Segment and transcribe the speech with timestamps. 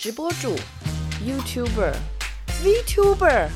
[0.00, 0.56] 直播主、
[1.22, 1.92] YouTuber、
[2.64, 3.48] VTuber，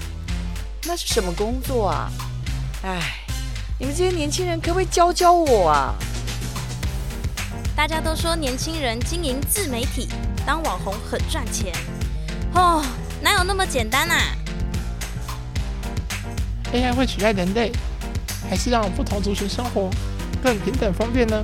[0.85, 2.13] 那是什么工作啊？
[2.83, 3.25] 哎，
[3.79, 5.95] 你们这些年轻人可不可以教教我啊？
[7.75, 10.07] 大家都说年轻人经营自媒体、
[10.45, 11.73] 当网红很赚钱，
[12.53, 12.85] 哦，
[13.23, 14.37] 哪有那么简单啊
[16.75, 17.73] ？AI 会取代人类，
[18.51, 19.89] 还是让不同族群生活
[20.43, 21.43] 更平等方便呢？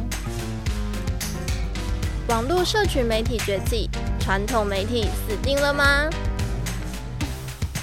[2.28, 3.88] 网络社群媒体崛起，
[4.30, 6.08] 传统媒体死定了吗？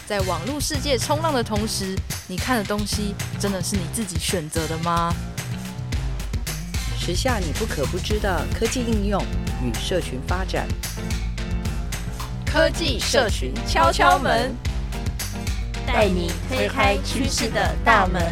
[0.07, 1.93] 在网络世界冲浪的同时，
[2.25, 5.13] 你看的东西真的是你自己选择的吗？
[6.97, 9.21] 时下你不可不知的科技应用
[9.61, 10.65] 与社群发展，
[12.45, 14.55] 科技社群敲敲门，
[15.85, 18.23] 带你推开趋势的大门，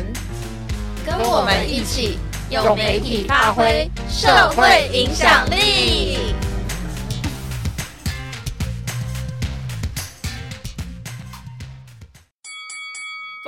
[1.05, 2.17] 跟我们一起
[2.49, 6.33] 用媒体发挥社会影响力。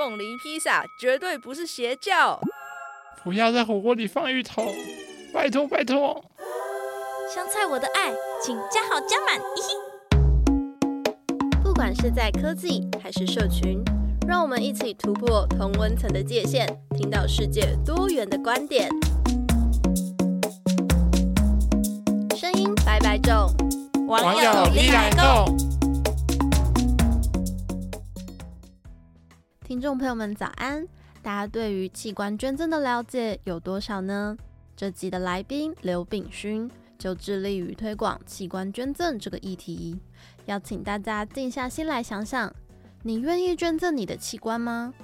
[0.08, 2.40] 凤梨披萨绝对不是邪教。
[3.22, 4.64] 不要在火锅里放芋头，
[5.34, 6.24] 拜托拜托。
[7.30, 8.10] 香菜我的爱，
[8.42, 9.38] 请加好加满。
[11.62, 13.84] 不管是在科技还是社群，
[14.26, 18.88] 让我们一起突破同温层的界限，听到世界多元的观点。
[22.34, 23.54] 声音拜拜种，
[24.06, 25.77] 网友一来共。
[29.68, 30.88] 听众朋友们早安！
[31.22, 34.34] 大家对于器官捐赠的了解有多少呢？
[34.74, 40.00] 这集的来宾刘炳勋就致力于推广器官捐赠这个议题，
[40.46, 42.50] 邀请大家静下心来想想：
[43.02, 44.94] 你愿意捐赠你的器官吗？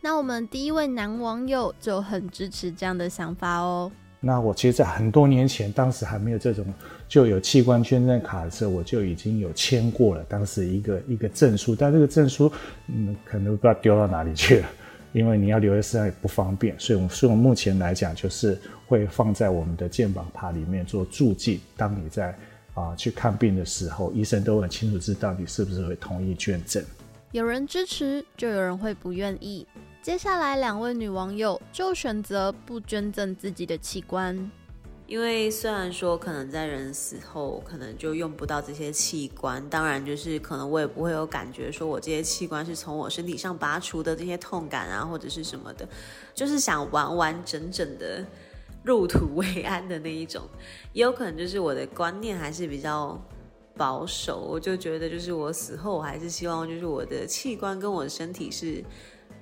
[0.00, 3.90] 那我们第一位男网友就很支持这样的想法哦。
[4.20, 6.66] 那我其实，在很多年前，当时还没有这种
[7.06, 10.24] 就有器官捐赠卡的时候，我就已经有签过了。
[10.28, 12.50] 当时一个一个证书，但这个证书，
[12.88, 14.68] 嗯，可能不知道丢到哪里去了，
[15.12, 16.74] 因为你要留在身上也不方便。
[16.80, 21.60] 所以，我们所以我目前来讲，就是会放在我们的健保卡里面做注记。
[21.76, 22.36] 当你在
[22.74, 26.82] 啊去看病的时候，医生都很清楚知道你是不是会同意捐赠。
[27.30, 29.64] 有人支持，就有人会不愿意。
[30.00, 34.50] 接下来两位女网友就选择不捐赠自己的器官，
[35.06, 45.86] 因为虽然说可能在人死后可能就用不到这些器官，当然就是可能我也不会有感觉说我这些器官是从我身体上拔除的这些痛感啊或者是什么的，
[46.32, 48.24] 就是想完完整整的
[48.82, 50.42] 入土为安的那一种，
[50.94, 53.20] 也有可能就是我的观念还是比较
[53.76, 58.82] 保守，我就觉得就是我死后我还是希望就是我的器官跟我的身体是。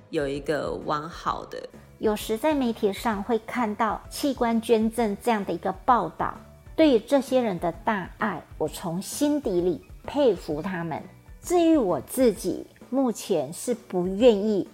[0.09, 1.61] 有一个完好的，
[1.99, 6.33] 有时在媒体上会看到器官捐赠这样的一个报道，
[6.75, 11.01] 对于这些人的大爱，我从心底里佩服他们。
[11.41, 14.67] 至于我自己，目前是不愿意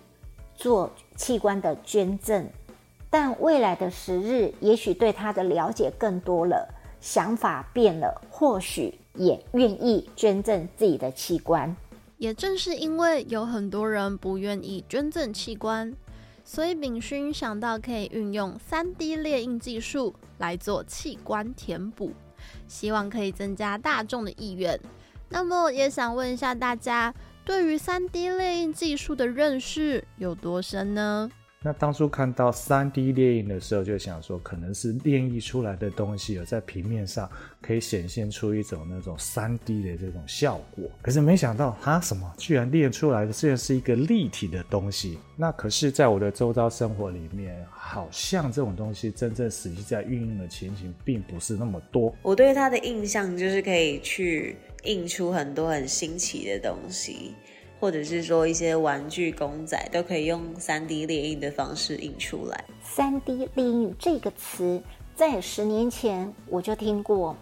[0.56, 2.48] 做器官的捐赠，
[3.10, 6.68] 但未来的时日，也许对他的了解更多了，
[7.02, 11.76] 想法变了，或许也愿意捐赠自己的器官。
[12.24, 15.94] 也正是因为有很多人不愿意捐赠器官，
[16.46, 22.14] 所以炳勋想到可以运用 3D 列印技术来做器官填补，
[22.66, 24.80] 希望可以增加大众的意愿。
[25.28, 27.14] 那么也想问一下大家，
[27.44, 31.30] 对于 3D 列印技术的认识有多深呢？
[31.64, 37.30] 那当初看到 3D 列印的时候，就想说可能是列印出来的东西有在平面上
[37.62, 40.84] 可以显现出一种那种 3D 的这种效果。
[41.02, 45.18] 可是没想到它，什么居然列出来的虽然是一个立体的东西。
[45.38, 52.14] 那可是，在我的周遭生活里面，好像这种东西真正实际在运用的情形并不是那么多。
[52.22, 57.34] 我对它的印象就是可以去印出很多很新奇的东西。
[57.84, 62.64] 或者是说一些玩具公仔都可以用三 D 列印的方式印出来。
[62.82, 64.82] 三 D 列印这个词
[65.14, 67.36] 在十年前我就听过，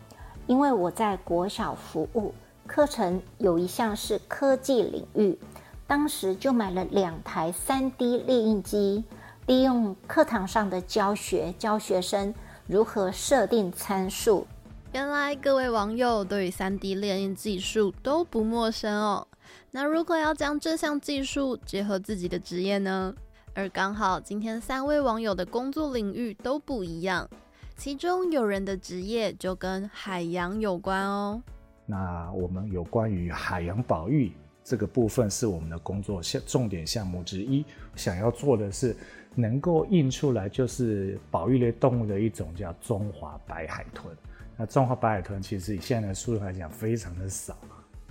[0.47, 2.33] 因为我在国小服务
[2.65, 5.37] 课程有一项是科技领域，
[5.85, 9.03] 当时就买了两台三 D 列印机，
[9.45, 12.33] 利用课堂上的教学教学生
[12.65, 14.47] 如何设定参数。
[14.91, 19.27] 原来各位网友对于 3D 列印技术都不陌生哦。
[19.73, 23.15] 那如果要将这项技术结合自己的职业呢？
[23.53, 27.29] 而刚好今天三位网友的工作领域都不一样，
[27.77, 31.41] 其中有人的职业就跟海洋有关哦。
[31.85, 37.63] 那我们有关于海洋保育这个部分是我们的工作项重点项目之一，
[37.95, 38.93] 想要做的是
[39.35, 44.13] 能够印出来就是保育类动物的一种叫中华白海豚。
[44.57, 47.55] 那中华白海豚其实以现在的数量来讲非常的少。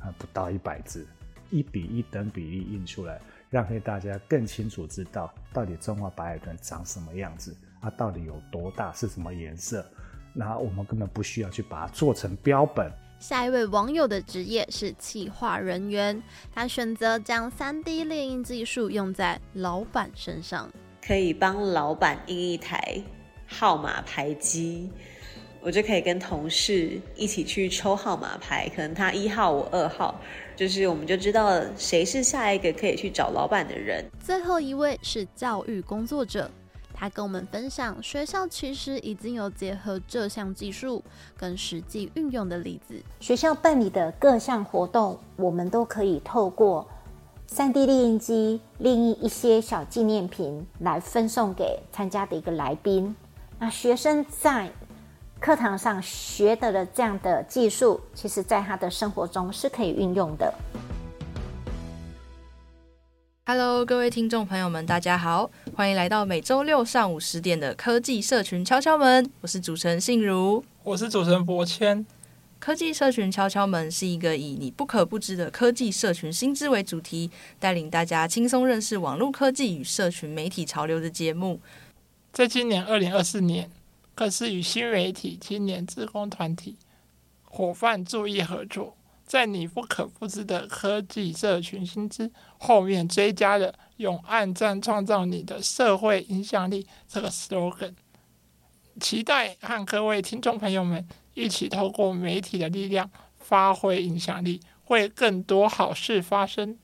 [0.01, 1.07] 啊，不到一百只，
[1.51, 3.21] 一比一等比例印出来，
[3.51, 9.85] 让大家更清楚知道到底中华白海豚长什么样子，它、到底有多大，是什么颜色。
[10.33, 12.91] 那我们根本不需要去把它做成标本。
[13.19, 16.23] 下一位网友的职业是企划人员，
[16.55, 20.71] 他选择将 3D 列印技术用在老板身上，
[21.05, 23.03] 可以帮老板印一台
[23.47, 24.91] 号码牌机，
[25.61, 30.19] 我就可以跟同事一起去抽号码牌，可能他一号，我二号，
[30.61, 34.05] 就是我们就知道谁是下一个可以去找老板的人。
[34.23, 36.51] 最后一位是教育工作者。
[36.93, 41.03] 他跟我们分享，学校其实已经有结合这项技术
[41.35, 43.03] 跟实际运用的例子。
[43.21, 46.87] 学校办理的各项活动，我们都可以透过
[47.47, 53.17] 三 D 列印机列印一些小纪念品来分送给参加的一个来宾。
[53.59, 54.71] 那学生在
[55.41, 60.53] 课堂上学得了这样的技术，其实在他的生活中是可以运用的。
[63.47, 69.31] Hello，各位听众朋友们，大家好，欢迎来到每周六上午十点的科技社群敲敲门。
[69.41, 72.05] 我是主持人信如，我是主持人博谦。
[72.59, 81.59] 科技社群敲敲门是一个以你不可不知的科技社群新知为主题，带领大家轻松认识网络科技与社群媒体潮流的节目。
[82.31, 83.71] 在今年二零二四年，
[84.21, 86.77] 更是与新媒体青年志工团体
[87.43, 88.95] 伙伴注意合作。
[89.25, 97.95] 在你不可不知的科技社群新知后面追加了“用暗赞创造你的社会影响力”这个 slogan，
[99.01, 106.77] 期待和各位听众朋友们一起透过媒体的力量发挥影响力，为更多好事发生。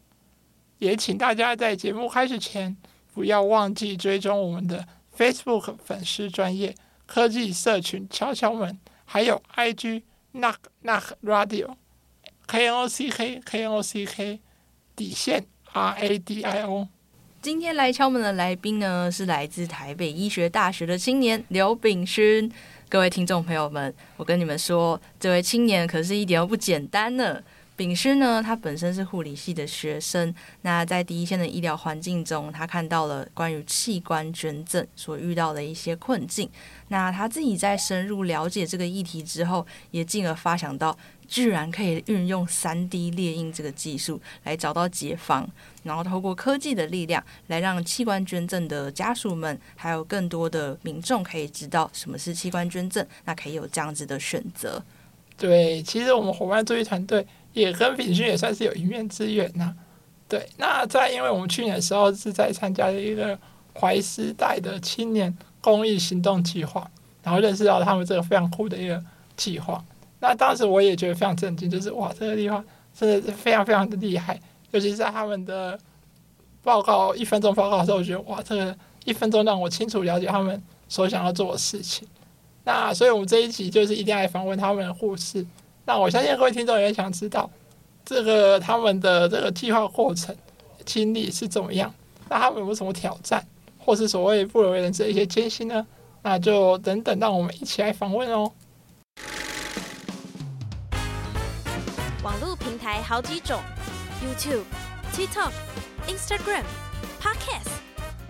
[0.78, 2.74] 也请大家在节目开始前
[3.12, 6.74] 不要忘记追踪我们的 Facebook 粉丝专业
[7.06, 10.02] 科技社群敲敲门，还有 IG
[10.34, 11.76] Knock Knock Radio。
[12.46, 14.40] K O C K K O C K
[14.94, 16.88] 底线 R A D I O。
[17.40, 22.50] 今天来敲门的来宾呢，是来自台北医学大学的青年刘炳勋。
[22.88, 27.42] 各位听众朋友们，我跟你们说，这位青年可是一点都不简单呢。
[27.76, 36.48] 丙师呢，他本身是护理系的学生，那在第一线的医疗环境中，他看到了关于器官捐赠所遇到的一些困境。
[36.88, 40.96] 那他自己在深入了解这个议题之后，也进而发想到，
[41.28, 45.46] 居然可以运用 3D 列印这个技术来找到解方，
[45.82, 54.82] 然后透过科技的力量来让器官捐赠的家属们，还有更多的民众可以知道什么是器官捐赠，那可以有这样子的选择。
[55.36, 57.26] 对，其实我们伙伴注意团队。
[57.56, 59.72] 也跟品勋也算是有一面之缘呐，
[60.28, 60.46] 对。
[60.58, 63.36] 那在因为我们去年的时候是在参加了一个
[63.74, 66.86] 怀师代的青年公益行动计划，
[67.22, 69.02] 然后认识到他们这个非常酷的一个
[69.38, 69.82] 计划。
[70.20, 72.62] 那当时我也觉得非常震惊，就是哇，这个地方
[72.94, 74.38] 真的是非常非常的厉害。
[74.72, 75.78] 尤其是在他们的
[76.62, 78.76] 报告一分钟报告的时候，我觉得哇，这个
[79.06, 82.06] 一分钟让我清楚了解他们所想要做的事情。
[82.64, 85.46] 那所以我们这一集就是一定要来访问他们的护士。
[85.86, 87.48] 那我相信各位听众也想知道，
[88.04, 90.36] 这个他们的这个计划过程
[90.84, 91.94] 经历是怎么样？
[92.28, 93.46] 那他们有没有什么挑战，
[93.78, 95.86] 或是所谓不为人知的一些艰辛呢？
[96.22, 98.50] 那就等等，让我们一起来访问哦。
[102.24, 103.60] 网络平台好几种
[104.20, 104.64] ：YouTube、
[105.14, 105.52] TikTok、
[106.08, 106.64] Instagram、
[107.22, 107.70] Podcast。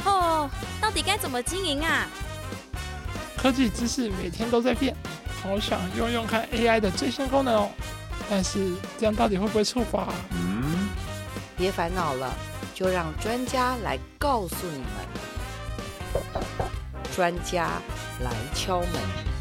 [0.04, 2.06] 哦，到底该怎么经营啊？
[3.34, 4.94] 科技知识每天都在变。
[5.46, 7.70] 好想用用看 AI 的最新功能哦，
[8.28, 10.08] 但是这样到底会不会触发？
[10.32, 10.88] 嗯，
[11.56, 12.34] 别烦恼了，
[12.74, 14.86] 就让专家来告诉你们。
[17.14, 17.80] 专家
[18.20, 19.35] 来敲门。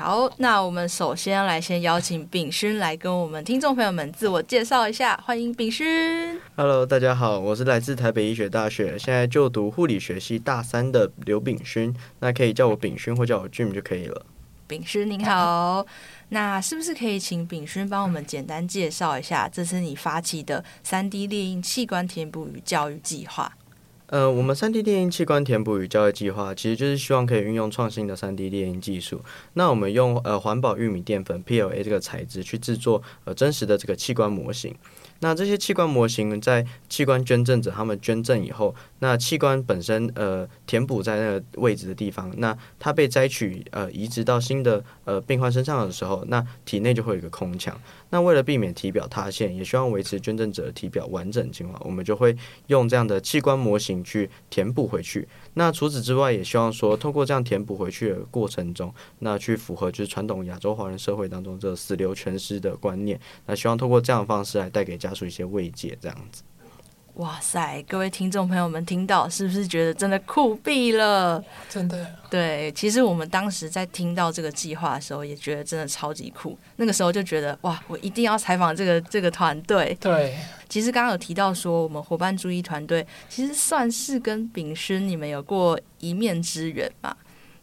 [0.00, 6.40] 好，那我们首先来先邀请炳勋来跟我们听众朋友们自我介绍一下，欢迎炳勋。
[6.56, 14.24] Hello，大家好，我是来自台北医学大学，现在就读护理学系大三的刘炳勋，那可以叫我炳勋或叫我 Jim 就可以了。
[14.66, 15.84] 炳勋您好，
[16.30, 23.52] 那是不是可以请炳勋帮我们简单介绍一下，这是你发起的三 D 猎鹰器官填补与教育计划？
[24.10, 29.20] 呃，我们三 D 电影器官填补与教育计划，其实就是希望可以运用创新的三 D 电影技术。
[29.54, 34.74] 那我们用呃环保玉米淀粉 PLA 这个材质去制作呃真实的这个器官模型。
[35.20, 47.78] 那这些器官模型在器官捐赠者他们捐赠以后，那器官本身呃填补在那个位置的地方，那它被摘取呃移植到新的呃病患身上的时候，那体内就会有一个空腔。
[48.10, 55.26] 那为了避免体表塌陷，也希望维持捐赠者的体表完整情况，我们就会用这样的器官模型去填补回去。
[55.54, 63.18] 那除此之外，也希望说通过这样填补回去的过程中，那去符合就是传统亚洲华人社会当中这死留全尸的观念。
[63.46, 66.42] 那希望通过这样的方式来带给家属一些慰藉，这样子。
[67.20, 71.42] 哇塞，各位听众朋友们，听到是不是觉得真的酷毙了？
[71.68, 72.06] 真的。
[72.30, 76.58] 对，其实我们当时在听到这个计划的时候，也觉得真的超级酷。
[76.76, 79.94] 那个时候就觉得哇，我一定要采访这个这个团队。
[80.00, 80.34] 对，
[80.66, 87.14] 其实刚刚有提到说，我们伙伴注意团队其实算是跟炳勋你们有过一面之缘嘛。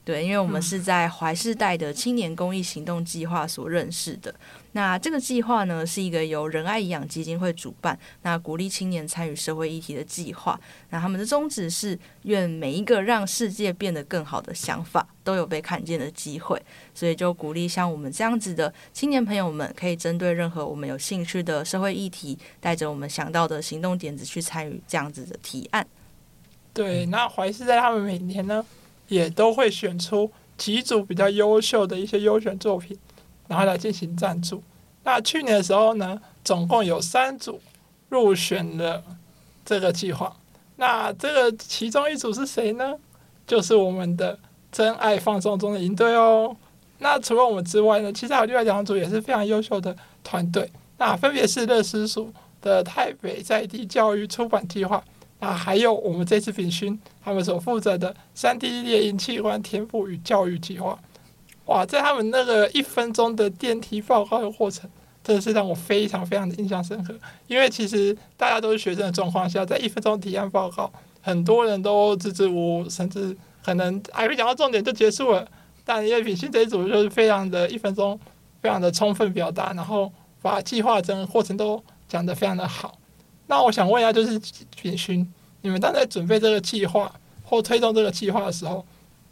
[0.06, 4.34] 对，因为我们是在怀世代的青年公益行动计划所认识的。
[4.74, 10.60] 那这个计划呢，是一个由仁爱营养基金会主办，那鼓励青年参与社会议题的计划。
[10.90, 16.62] 那他们的宗旨是，愿每一个让世界变得更好的想法都有被看见的机会。
[16.94, 25.88] 所以就鼓励像我们这样子的青年朋友们，可以针对任何我们有兴趣的社会议题，带着我们想到的行动点子去参与这样子的提案。
[26.74, 28.64] 对，那怀世代他们每年呢，
[29.08, 32.96] 也都会选出几组比较优秀的一些优选作品，
[33.48, 34.62] 然后来进行赞助。
[35.04, 37.60] 那去年的时候呢，总共有三组
[38.10, 39.04] 入选了
[39.66, 40.36] 这个计划。
[40.76, 42.94] 那这个其中一组是谁呢？
[43.46, 44.38] 就是我们的
[44.72, 46.56] 真爱放送中的营队哦。
[47.00, 50.70] 那除了我们之外呢，其实还有另外两组也是非常优秀的团队。
[50.98, 55.04] 那分别是乐师署的台北在地教育出版计划。
[55.40, 60.98] 啊，还有我们这次炳勋他们所负责的三 D 猎鹰器官填补与教育计划，
[61.68, 64.90] 哇，在他们那个一分钟的电梯报告的过程，
[65.24, 67.14] 真的是让我非常非常的印象深刻。
[67.48, 75.48] 因为其实大家都是学生的状况下，在一分钟提案报告，很多人都支支吾吾，甚至可能还没讲到重点就结束了。
[75.84, 78.20] 但因为炳勋这一组就是非常的一分钟，
[78.62, 82.98] 非常的充分表达，然后把计划整个过程都讲得非常的好。
[83.48, 84.40] 那我想问一下，就是
[84.82, 85.30] 炳勋，
[85.62, 88.86] 你们当在准备这个计划或推动这个计划的时候，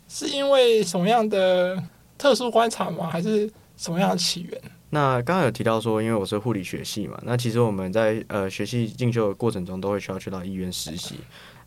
[0.08, 1.82] 是因为什么样的
[2.18, 3.08] 特殊观察吗？
[3.10, 4.62] 还是什么样的起源？
[4.90, 11.16] 那刚刚有提到说，因为我是护理学系嘛，那其实我们在呃学习进修的过程中，都会需要去到医院实习。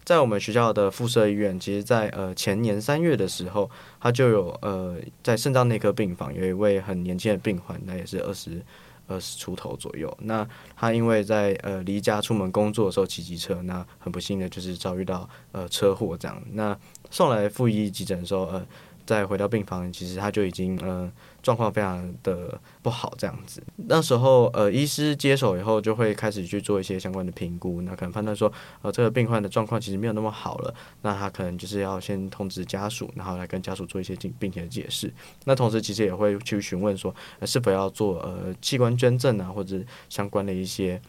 [0.04, 8.62] 在我们学校的附设医院，其实在呃前年三月的时候，他就有呃在肾脏内科病房有一位很年轻的病患，那也是二十。
[9.10, 16.78] 二十出头左右，那他因为在呃离家出门工作的时候骑机车，那很不幸的就是遭遇到呃车祸这样，那
[17.10, 18.66] 送来附一急诊的时候，呃。
[19.08, 21.10] 再回到病房，其实他就已经呃
[21.42, 23.62] 状况非常的不好这样子。
[23.76, 35.10] 那时候呃医师接手以后，就会开始去做一些相关的评估，那可能判断说呃这个病患的状况其实没有那么好了，那他可能就是要先通知家属，然后来跟家属做一些病病情的解释。
[35.46, 37.14] 那同时其实也会去询问说，
[37.46, 41.00] 是否要做呃器官捐赠啊，或者相关的一些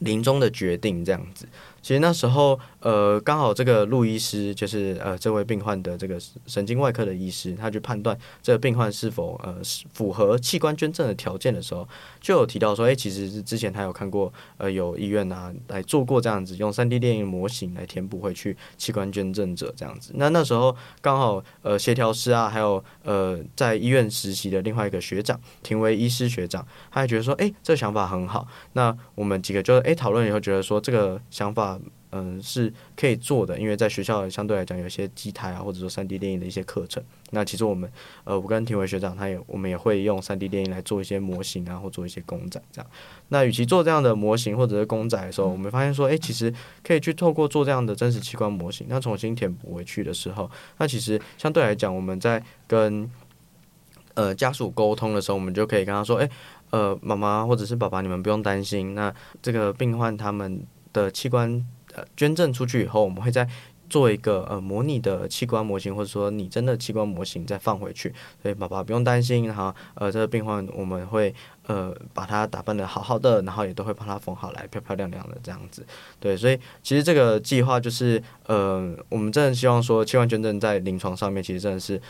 [0.00, 1.48] 临终的决定这样子。
[1.84, 9.54] 其实那时候，呃，刚好这个陆医师就是呃这位病患的这个神经外科的医师，他去判断这个病患是否呃
[9.92, 11.86] 符合器官捐赠的条件的时候，
[12.22, 20.12] 就有提到说，哎，其实是之前他有看过呃有医院啊来做过这样子，用 3D 电影模型来填补回去器官捐赠者这样子。
[20.14, 28.48] 那那时候刚好呃协调师啊，还有呃在医院实习的另外一个学长，庭为医师学长，他还觉得说，哎，这个想法很好。
[28.72, 31.73] 那我们几个就哎讨论以后觉得说这个想法。
[32.16, 37.02] 嗯，是可以做的，因为在学校相对来讲有些机台啊，或者说三 D 电影的一些课程。
[37.30, 37.90] 那其实我们，
[38.22, 42.88] 呃，我跟庭伟学长，他也我们也会用三 D 电影来做一些模型啊，或做一些公仔这样。
[43.30, 46.54] 那与其做这样的模型或者是公仔的时候，我们发现说，哎，其实
[46.84, 53.10] 可以去透过做这样的真实器官模型，那重新填补回去的时候，那其实相对来讲，我们在跟
[54.14, 56.30] 呃家属沟通的时候，我们就可以跟他说，哎，
[56.70, 59.12] 呃，妈妈或者是爸爸，你们不用担心，那
[59.42, 60.64] 这个病患他们
[60.94, 61.62] 的器官。
[61.96, 63.48] 呃，捐赠出去以后，我们会再
[63.88, 69.46] 做一个呃模拟的器官模型，或者说拟真的器官模型再放回去，所以爸爸不用担心。
[69.46, 71.32] 然后呃，这个病患我们会
[71.68, 75.86] 呃把他打扮得好好的，然后也都会帮他缝好来，漂漂亮亮的这样子。
[76.18, 82.02] 对，所以其实这个计划就是呃，我们真的希望说器官捐赠在临床上面其实真的是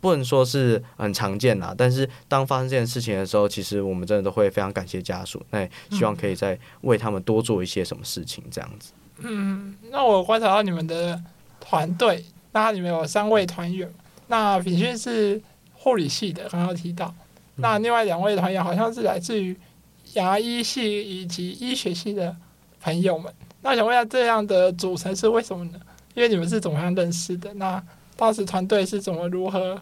[0.00, 8.92] 不能说是很常见啦，但是当发生这件事情的时候，其实我们真的都会非常感谢家属，那也希望可以再为他们多做一些什么事情这样子。
[9.18, 11.20] 嗯，那我观察到你们的
[11.60, 13.92] 团队，那你们有三位团员，
[14.28, 15.40] 那品勋是
[15.72, 17.12] 护理系的，刚刚提到，
[17.56, 19.56] 那另外两位团员好像是来自于
[20.14, 22.36] 牙医系以及医学系的
[22.80, 23.32] 朋友们。
[23.60, 25.80] 那我想问一下，这样的组成是为什么呢？
[26.14, 27.52] 因为你们是怎么样认识的？
[27.54, 27.82] 那
[28.18, 29.80] 当时团队是怎么如何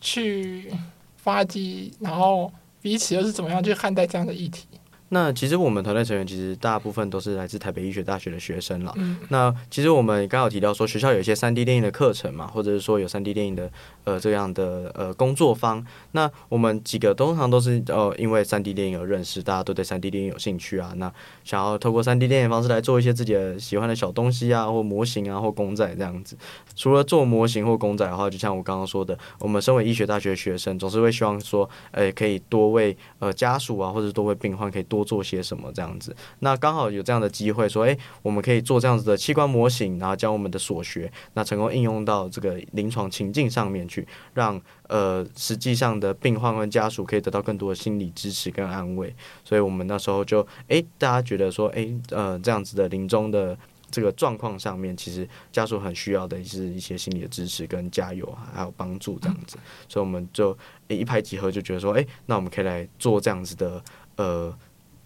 [0.00, 0.72] 去
[1.16, 1.92] 发迹？
[2.00, 2.52] 然后
[2.82, 4.66] 彼此又是怎么样去看待这样的议题？
[5.10, 8.92] 那其实我们团队成员其实大部分都是来自台北医学大学的学生了。
[8.96, 9.16] 嗯。
[9.28, 13.70] 那其实我们刚好提到说，学校有一些三 D 电影的课程嘛，或者是说有三 D 电影的
[14.02, 15.86] 呃这样的呃工作坊。
[16.10, 20.92] 那我们几个通常都是呃因为三 D 电影而认识，大家都对三 D 电影有兴趣啊。
[20.96, 21.12] 那
[21.44, 26.36] 想要透过三 D 电影方式来做一些自己的喜欢的小东西啊，或模型啊，或公仔这样子。
[26.74, 34.95] 除了做模型或公仔的话，就像我刚刚说的，我们身为医学大学的学生，总是会希望说，呃，可以多为呃家属啊，或者多为病患可以多。
[34.96, 49.14] 多做些什么这样子，那刚好有这样的机会，说，哎，我们可以做这样子的器官模型，然后将我们的所学，那成功应用到这个临床情境上面去，让呃实际上的病患跟家属可以得到更多的心理支持跟安慰。
[49.44, 53.56] 所以我们那时候就，哎，大家觉得说，哎，呃，这样子的临终的
[53.90, 59.58] 这个状况上面，其实家属很需要的是一些心理的支持跟加油，还有帮助这样子。
[59.88, 60.56] 所以我们就
[60.88, 63.82] 一拍即合，就觉得说，哎，那我们可以来做这样子的，
[64.16, 64.56] 呃。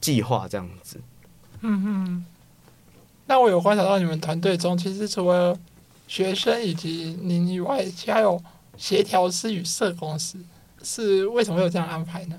[0.01, 1.01] 计划这样子，
[1.61, 2.25] 嗯嗯，
[3.27, 5.59] 那我有观察到你们团队中，其实除了
[6.09, 8.43] 学生以及您以外，其实还有
[8.77, 10.39] 协调师与社工师，
[10.83, 12.37] 是为什么会有这样安排呢？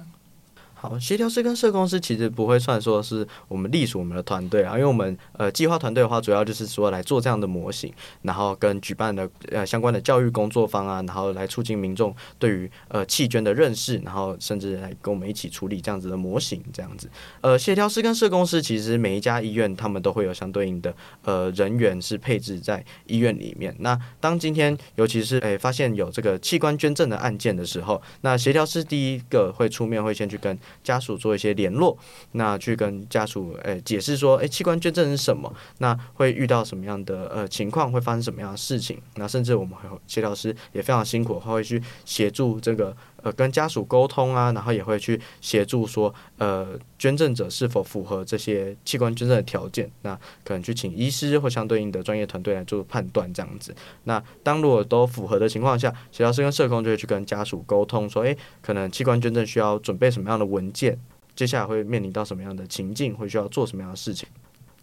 [0.81, 17.07] 好，协调师跟社工师其实不会算说是我们隶属我们的团队啊，因为我们呃计划团队的话，主要就是说来做这样的模型，然后跟举办的呃相关的教育工作方啊，然后来促进民众对于呃器捐的认识，然后甚至来跟我们一起处理这样子的模型这样子。
[17.41, 20.91] 呃，协调师跟社工师其实每一家医院他们都会有相对应的
[21.23, 23.75] 呃人员是配置在医院里面。
[23.81, 31.97] 那当今天尤其是诶、发现有这个器官捐赠的案件的时候，那协调师第一个会出面，会先去跟家属做一些联络，
[32.33, 35.53] 那去跟家属诶、解释说，诶、器官捐赠是什么？
[35.79, 37.91] 那会遇到什么样的呃情况？
[37.91, 39.01] 会发生什么样的事情？
[39.15, 42.95] 那甚至我们还有协调师也非常辛苦，他会去协助这个。
[43.21, 53.75] 呃，跟家属沟通啊，然后也会去协助说，呃，捐赠者是否符合这些器官捐赠的条件，那可能去请医师或相对应的专业团队来做判断这样子。
[54.05, 60.99] 那当如果都符合的情况下，协调师跟社工就会去跟家属沟通说，诶，可能器官捐赠需要准备什么样的文件，
[61.36, 64.27] 接下来会面临到什么样的情境，会需要做什么样的事情。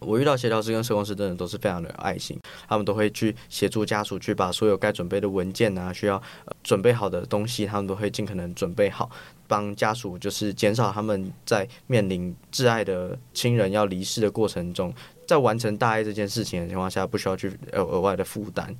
[0.00, 6.22] 我遇到协调师跟社工师，真的都是非常的有爱心，他们都会去协助家属去把所有该准备的文件啊，需要、
[6.62, 9.10] 准备好的东西，他们都会尽可能准备好，
[9.46, 14.94] 帮家属就是减少他们在面临挚爱的亲人要离世的过程中，
[15.26, 18.74] 在完成大爱这件事情的情况下，不需要去呃额外的负担。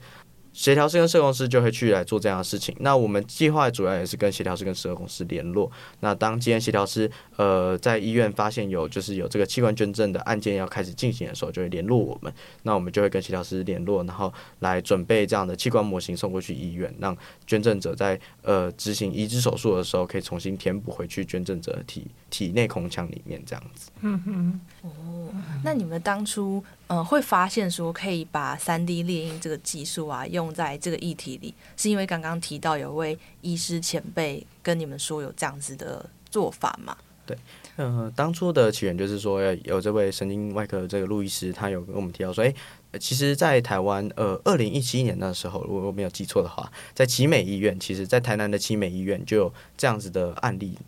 [0.53, 2.75] 协调师跟社工师就会去来做这样的事情。
[2.81, 5.71] 那我们计划主要也是跟协调师跟社工师联络。
[6.01, 12.33] 那当今天协调师呃在医院发现有就是有这个器官捐赠的案件要开始进行的时候，就会联络我们。
[12.63, 23.91] 那我们就会跟协调师联络，然后来准备这样的器官模型送过去医院，让捐赠者在呃执行移植手术的时候可以重新填补回去捐赠者的体体内空腔里面这样子。
[24.01, 25.33] 嗯哼，哦，
[25.63, 26.65] 那你们当初。
[26.89, 36.97] 嗯，会发现说可以把三 D 猎鹰这个技术啊用在这个议题里，是因为刚刚提到有位医师前辈跟你们说有这样子的做法吗？
[37.27, 37.37] 对，
[37.77, 42.55] 嗯、呃，当初的起源就是说有这位神经外科的这个陆医师，他有跟我们提到说，哎，
[42.99, 50.79] 其实，在台湾，呃，二零一七年的时候，如果我没有记错的话，在奇美医院，其实在台南的奇美医院就有这样子的案例。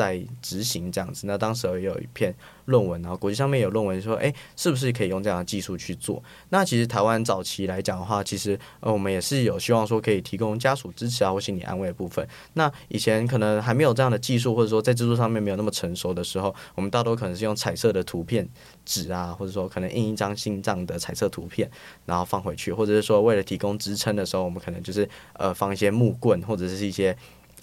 [0.00, 2.34] 在执行这样子，那当时也有一篇
[2.64, 6.22] 论文，然后国际上面有论文说，诶，是不是可以用这样的技术去做？
[6.48, 12.26] 那其实台湾早期来讲的话，其实呃，我们也是有希望说可以提供家属支持啊或心理安慰的部分。
[12.54, 18.48] 那以前可能还没有这样的技术，或者说在制作上面没有那么成熟的时候，我们大多可能是用彩色的图片
[18.86, 21.70] 纸啊，或者说可能印一张心脏的彩色图片，
[22.06, 27.14] 然后放回去，或者是说为了提供支撑的时候，我们可能就是呃放一些木棍或者是一些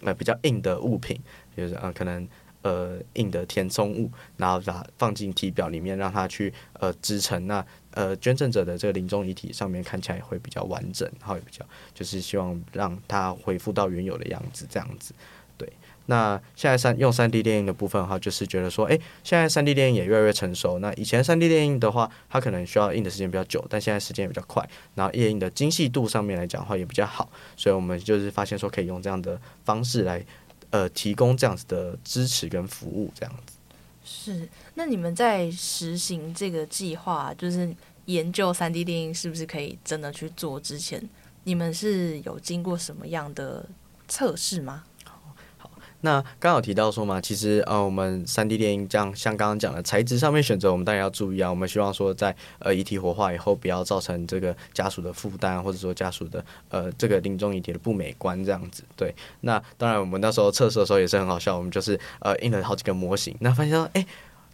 [0.04, 1.20] 呃比较硬的物品。
[1.58, 2.28] 就是呃，可能
[2.62, 7.48] 呃硬的填充物，然后把它放进体表里面，让它去呃支撑。
[7.48, 15.14] 那呃捐赠者的这个临终遗体上面看起来会比较完整，然后也比较就是希望让它恢复到原有的样子，这样子。
[15.58, 15.68] 对，
[16.06, 20.78] 那现在三用三 D 电影的部分的话，就是觉得说，哎，现在三 D 电影也越来越成熟。
[20.78, 30.24] 那以前三 D 电影的话，它可能需要印的时间比较久，但现在时间也比较快，然后列印的精细度上面来讲的话也比较好，所以我们就是发现说可以用这样的方式来。
[30.70, 33.54] 呃，提供这样子的支持跟服务，这样子
[34.04, 34.50] 是。
[34.76, 37.74] 那你们在实行这个计划，就是
[38.06, 41.02] 研究三 D 电影是不是可以真的去做之前，
[41.46, 43.68] 你们是有经过什么样的
[44.08, 44.84] 测试吗？
[46.02, 51.50] 那刚好提到说嘛，其实呃，我们三 D 电影这样像刚刚讲的材质上面选择，我们当然要注意啊。
[51.50, 58.84] 我们希望说在呃遗体火化以后，不要造成这个家属的负担，或者说家属的呃这个临终遗体的不美观这样子。
[58.96, 64.06] 对，那当然我们那时候测试的时候也是很好笑，我们就是呃印了好几个模型，那发现说，哎、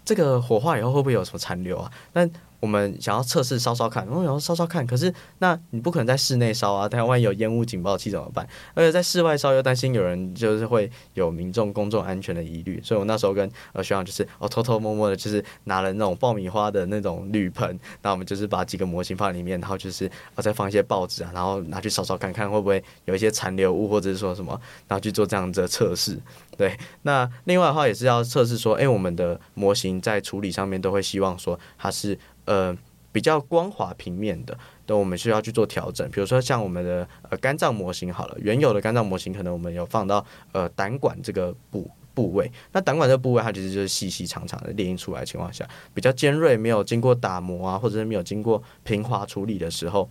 [0.06, 1.92] 这个火化以后会不会有什么残留啊？
[2.14, 2.28] 那
[2.64, 8.48] 我们想要测试烧烧看，然后想要烧烧看，可是那你不可能在室内烧啊，但万一有烟雾警报器怎么办？
[8.74, 26.18] 而且在室外烧又担心有人就是会有民众公众安全的疑虑，所以我那时候跟呃学长就是哦偷偷摸摸的，就是拿了那种爆米花的那种铝盆，那我们就是把几个模型放在里面，然后就是呃再放一些报纸啊，然后拿去烧烧看看会不会有一些残留物或者是说什么，然后去做这样子的测试。
[26.56, 32.18] 对，那另外的话也是要测试说，哎，我们的模型在处理上面都会希望说它是。
[32.46, 32.76] 呃，
[33.12, 36.10] 比较光滑平面的，那我们需要去做调整。
[36.10, 50.10] 比如说像我们的呃肝脏模型好了，原有的肝脏模型可能我们有放到呃胆管这个部部位，那胆管这个部位它其实就是细细长长的列印出来的情况下，比较尖锐，没有经过打磨啊，或者是没有经过平滑处理的时候。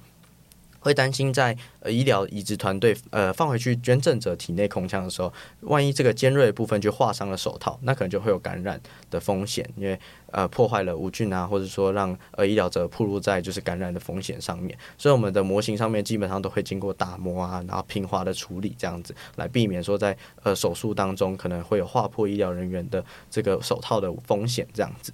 [0.83, 9.99] 会担心在呃医疗移植团队呃放回去捐赠者体内空腔的时候，万一这个尖锐部分就划伤了手套，那可能就会有感染的风险，因为
[10.33, 14.77] 呃破坏了无菌啊，或者说让呃医疗者暴露在就是感染的风险上面。
[14.99, 25.13] 所以我们的模型上面基本上都会经过打磨啊，然后平滑的处理，这样子来避免说在呃手术当中可能会有划破医疗人员的这个手套的风险，这样子。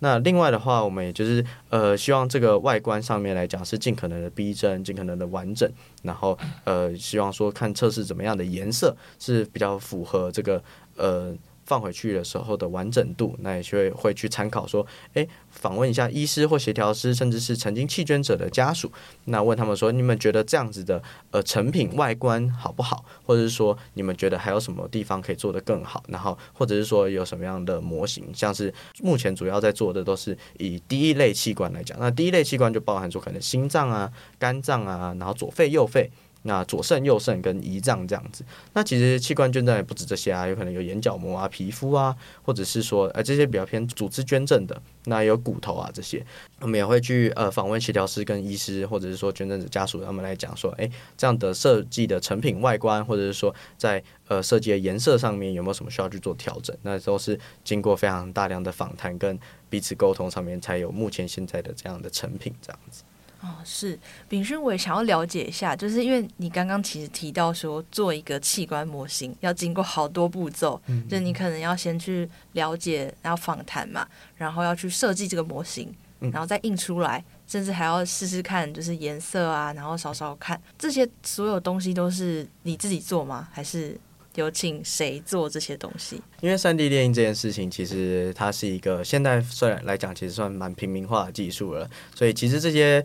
[0.00, 5.70] 那另外的话，我们也就是呃，希望这个外观上面来讲是尽可能的逼真，尽可能的完整，
[6.02, 10.62] 然后呃，希望说看测试怎么样的颜色是比较符合这个
[10.96, 11.34] 呃。
[11.70, 18.90] 放回去的时候的完整度，那也会会去参考说，诶，访问一下医师或协调师，甚至是曾经弃捐者的家属，
[19.26, 23.04] 那问他们说，你们觉得这样子的呃成品外观好不好？
[23.24, 26.02] 或者是说，你们觉得还有什么地方可以做得更好？
[26.08, 36.10] 然后或者是说有什么样的模型，像是目前主要在做的都是以第一类器官来讲，那第一类器官就包含说可能心脏啊、肝脏啊，然后左肺、右肺。
[36.42, 46.24] 那左肾、右肾跟胰脏这样子，那其实器官捐赠也不止这些啊，有可能有眼角膜啊、皮肤啊，或者是说呃这些比较偏组织捐赠的，那有骨头啊这些，
[46.60, 63.02] 我们也会去呃访问协调师跟医师，或者是说捐赠者家属，他们来讲说，诶，这样的设计的成品外观，或者是说在呃设计的颜色上面有没有什么需要去做调整，那都是经过非常大量的访谈跟彼此沟通上面，才有目前现在的这样的成品这样子。
[63.42, 63.98] 哦，是
[64.28, 83.48] 秉勋，我也想要了解一下，就是因为你刚刚其实提到说，做一个器官模型要经过好多步骤，嗯，就你可能要先去了解，然后访谈嘛，然后要去设计这个模型，然后再印出来，甚至还要试试看，就是颜色啊，然后稍稍看，这些所有东西都是你自己做吗？
[83.50, 83.98] 还是
[84.34, 86.20] 有请谁做这些东西？
[86.42, 93.02] 因为三 D 列印这件事情，其实它是一个现在虽然来讲，其实算蛮平民化的技术了，所以其实这些。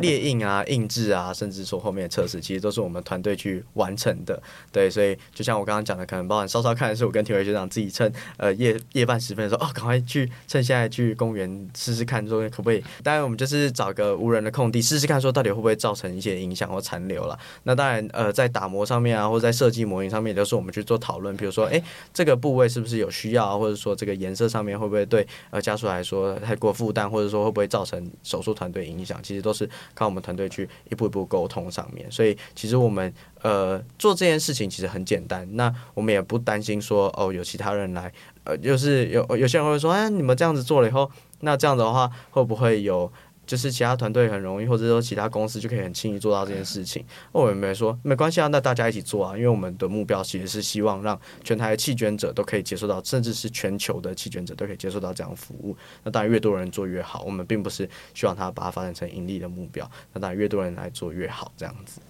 [0.00, 4.40] 列印啊、印制啊，甚至说后面的测试，其实都是我们团队去完成的。
[4.72, 12.82] 对，所以就像我刚刚讲的，可能包含稍稍看的是我跟庭维学长自己趁呃夜夜半时分的时候，哦，赶快去趁现在去公园试试看，说可不可以？
[13.02, 17.38] 当然，我们就是找个无人的空地试试看，说到底会不会造成一些影响或残留了。
[17.64, 21.36] 那当然，呃，在打磨上面啊，或者在设计模型上面，都是我们去做讨论。
[21.36, 21.82] 比如说，诶，
[22.12, 23.58] 这个部位是不是有需要？
[23.58, 29.20] 或者说这个颜色上面会不会对呃家属来说太过负担，或者说会不会造成手术团队影响？
[29.22, 29.68] 其实都是。
[29.94, 35.48] 靠我们团队去一步一步沟通上面，所以其实我们呃做这件事情其实很简单。
[35.56, 38.12] 那我们也不担心说哦有其他人来，
[38.44, 43.12] 呃就是有有些人会说哎你们这样子做了以后，那这样子的话会不会有？
[43.48, 47.02] 就是其他团队很容易，或者说其他公司就可以很轻易做到这件事情。
[47.32, 55.74] 我们没说没关系啊，那大家一起做啊，因为我们的目标其实是希望让全台的弃捐者都可以接受到，甚至是全球的弃捐者都可以接受到这样的服务。
[56.04, 59.90] 那当然越多人做越好，我们并不是希望它把它发展成盈利的目标。
[60.12, 62.02] 那当然越多人来做越好，这样子。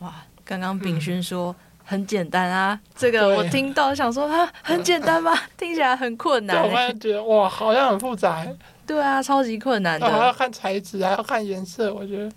[0.00, 5.32] 哇，刚刚炳勋说很简单啊，这个我听到想说啊，很简单吗？
[5.58, 6.62] 听起来很困难。
[6.62, 8.46] 我发现觉得哇，好像很复杂。
[8.86, 12.30] 对啊，超级困难的，还要看材质，还要看颜色，我觉得。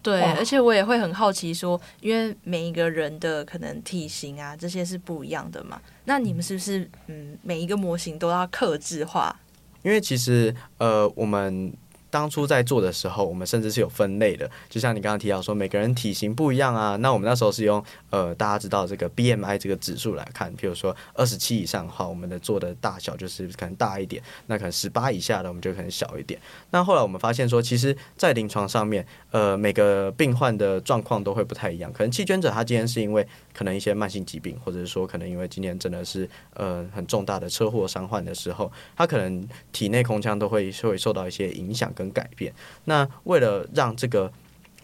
[0.00, 5.80] 对，而且我也会很好奇说，因为每一个人的可能体型啊，这些是不一样的嘛。
[6.04, 9.34] 那你们是不是嗯，每一个模型都要克制化？
[9.82, 11.72] 因为其实呃，我们
[12.10, 16.96] 当初在做的时候，我们甚至是有分类的，就像你刚刚提到说，每个人体型不一样啊。
[16.96, 26.40] 那我们那时候是用呃，大家知道这个 BMI 这个指数来看，比如说二十七以上的话，我们的做的大小就是可能大一点；那可能十八以下的，我们就可能小一点。
[26.70, 31.92] 那后来我们发现说，其实，在临床上面，呃，每个病患的状况都会不太一样。
[31.92, 42.52] 可能弃捐者他今天是因为可能一些慢性疾病，或者是说可能因为今天真的是呃很重大的车祸伤患的时候，他可能体内空腔都会会受到一些影响跟改变。
[42.84, 44.32] 那为了让这个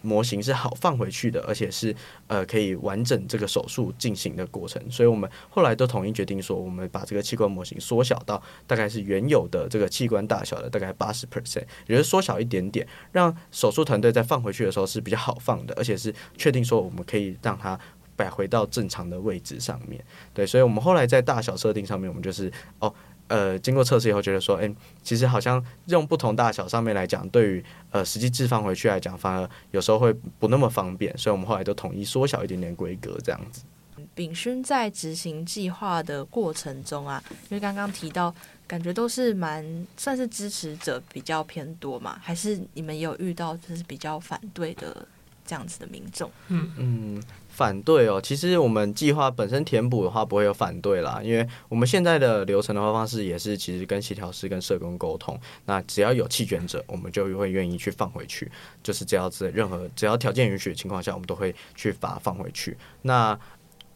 [0.05, 1.95] 模型是好放回去的，而且是
[2.27, 17.79] 呃可以完整这个手术进行的过程，所以我们后来都统一决定说，我们把这个器官模型缩小到大概是原有的这个器官大小的大概八十 percent，也就是缩小一点点，让手术团队在放回去的时候是比较好放的，而且是确定说我们可以让它
[18.15, 20.05] 摆回到正常的位置上面。
[20.33, 22.95] 对，所以我们后来在大小设定上面，我们就是哦。
[23.35, 33.65] 呃，经过测试以后，觉得说，哎，其实好像用不同大小上面来讲，对于呃实际置放回去来讲，反而有时候会不那么方便，所以我们后来都统一缩小一点点规格这样子。
[34.15, 38.33] 炳勋在执行计划的过程中啊，因为刚刚提到，
[38.69, 39.65] 感觉都是蛮
[39.97, 45.05] 算是支持者比较偏多嘛，还是你们也有遇到就是比较反对的
[45.45, 46.31] 这样子的民众？
[46.49, 47.23] 嗯嗯。
[47.55, 58.51] 反对哦，其实我们计划本身填补的话不会有反对啦，因为我们现在的流程的话方式也是，其实跟协调师跟社工沟通，那只要有弃捐者，我们就会愿意去放回去，
[58.83, 62.77] 就是只要在任何只要条件允许的情况下，我们都会去把它放回去。
[63.03, 63.39] 那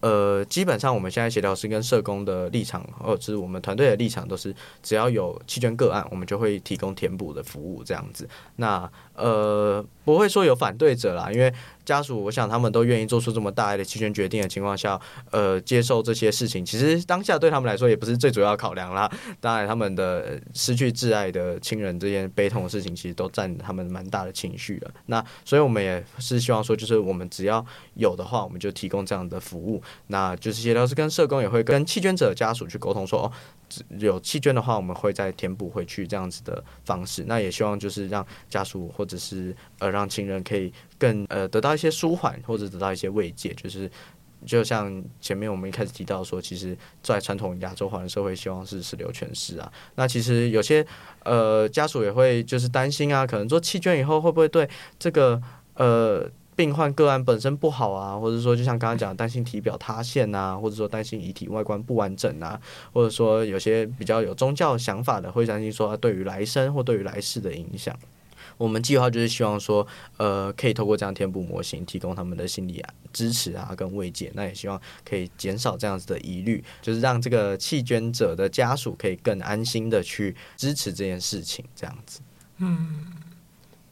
[0.01, 8.29] 呃，基本上我们现在协调师跟社工的立场，或者是我们团队的立场，都是只要有弃捐个案，我们就会提供填补的服务这样子。
[8.55, 8.89] 那
[9.19, 11.53] 呃，不会说有反对者啦，因为。
[11.89, 15.01] 家属，我想他们都愿意做出这么大爱的弃权决定的情况下，
[15.31, 19.11] 呃，接受这些事情，其实当下对他们来说也不是最主要考量啦。
[19.41, 24.91] 当然，他们的失去挚爱的亲人这件悲痛的事情，其实都占他们蛮大的情绪了。
[25.07, 29.83] 那所以，我们也是希望说，就是我们只要有的话，我们就提供这样的服务。
[30.09, 33.33] 那就是协调师跟社工也会跟弃捐者家属去沟通说，哦，
[33.99, 37.25] 有弃捐的话，我们会再填补回去这样子的方式。
[37.27, 40.73] 那也希望就是让家属或者是呃让亲人可以。
[41.01, 43.89] 更呃得到一些舒缓或者得到一些慰藉，就是
[44.45, 49.73] 就像前面我们一开始提到说，其实，在传统亚洲华人社会，希望是十留全尸啊。
[49.95, 50.85] 那其实有些
[51.23, 55.41] 呃家属也会就是担心啊，可能做弃捐以后会不会对这个
[55.75, 62.61] 呃病患个案本身不好啊，或者说就像刚刚讲担心体表塌陷啊，或者说担心遗体外观不完整啊，
[62.93, 67.97] 或者说有些比较有宗教想法的会担心说对于来生或对于来世的影响。
[68.57, 74.33] 我们计划就是希望说，呃，可以透过这样填补模型，提供他们的心理支持啊，跟慰藉。
[74.35, 82.21] 那也希望可以减少这样子的疑虑，就是让这个弃捐者的家属可以更安心的去支持这件事情，这样子。
[82.57, 83.13] 嗯，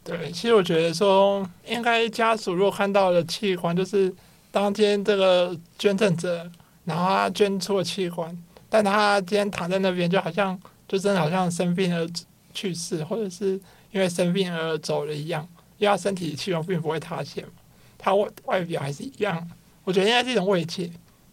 [0.06, 4.14] 对，其实我觉得说，应该家属如果看到了器官，就是
[4.50, 6.48] 当天这个捐赠者，
[6.84, 8.36] 然后他捐出了器官，
[8.68, 12.08] 但他今天躺在那边，就好像就真的好像生病了
[12.54, 13.60] 去世，或者是。
[13.92, 17.42] 因为生病而走了一样，因为他身体器官并不会塌陷，
[17.96, 19.50] 他外外表还是一样。
[19.84, 20.90] 我觉得应该是一种慰藉，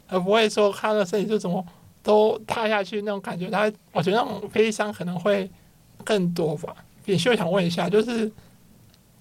[0.07, 1.65] 而不会说他的身体就怎么
[2.01, 3.49] 都塌下去那种感觉。
[3.49, 5.49] 他我觉得那种悲伤可能会
[6.05, 6.73] 更多吧。
[7.03, 8.31] 秉勋想问一下，就是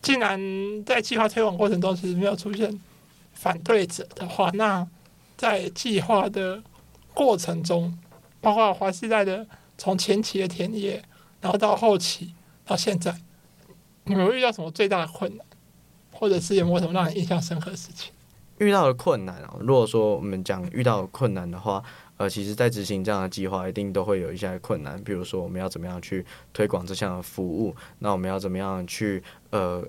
[0.03, 0.39] 既然
[0.85, 2.81] 在计划推广过程中其实没有出现
[3.33, 4.87] 反对者的话，那
[5.37, 6.63] 在计划的
[7.15, 7.97] 过程中，
[8.41, 9.47] 包括华西带的
[9.79, 11.03] 从前期的田野，
[11.41, 12.35] 然后到后期
[12.67, 13.17] 到现在。
[14.05, 15.47] 你们遇到什么最大的困难，
[16.13, 18.13] 或者是有没有什么让人印象深刻的事情？
[18.59, 21.83] 遇到的困难啊，如果说我们讲遇到的困难的话，
[22.23, 24.97] 呃，其实，在执行这样的计划，一定都会有一些困难。
[25.03, 27.75] 比如说，我们要怎么样去推广这项服务？
[27.99, 29.85] 那我们要怎么样去呃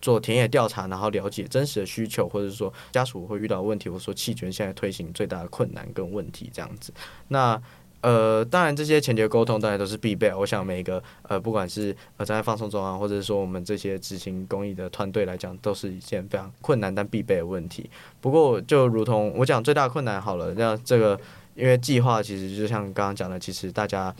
[0.00, 6.92] 做田野调查，然后了解真实的需求，或者说家属会遇到问题，或者说弃权现在推行最大的困难跟问题这样子。
[7.28, 7.62] 那
[8.00, 10.34] 呃，当然，这些前期沟通当然都是必备。
[10.34, 17.88] 我想每一个呃，不管是呃在放送中啊，或者是说我们这些执行公益的团队来讲，都是一件非常困难但必备的问题。
[18.20, 21.16] 不过，就如同我讲最大的困难好了，那这个
[21.54, 24.14] 因为计划其实就像刚刚讲的，其实大家。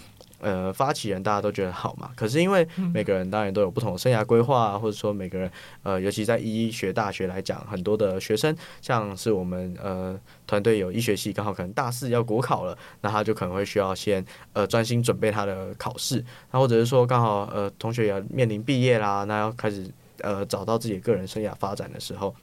[0.45, 5.49] 呃，发起人大家都觉得好嘛，可是因为每个人当然都有不同的生涯规划啊，或者说每个人
[5.85, 19.89] 呃，尤其在医学大学来讲，很多的学生，像是我们呃团队有医学系，刚好可能大四要国考了，那他就可能会需要先呃专心准备他的考试，那或者是说刚好呃同学也要面临毕业啦，那要开始
[20.23, 22.35] 呃找到自己个人生涯发展的时候，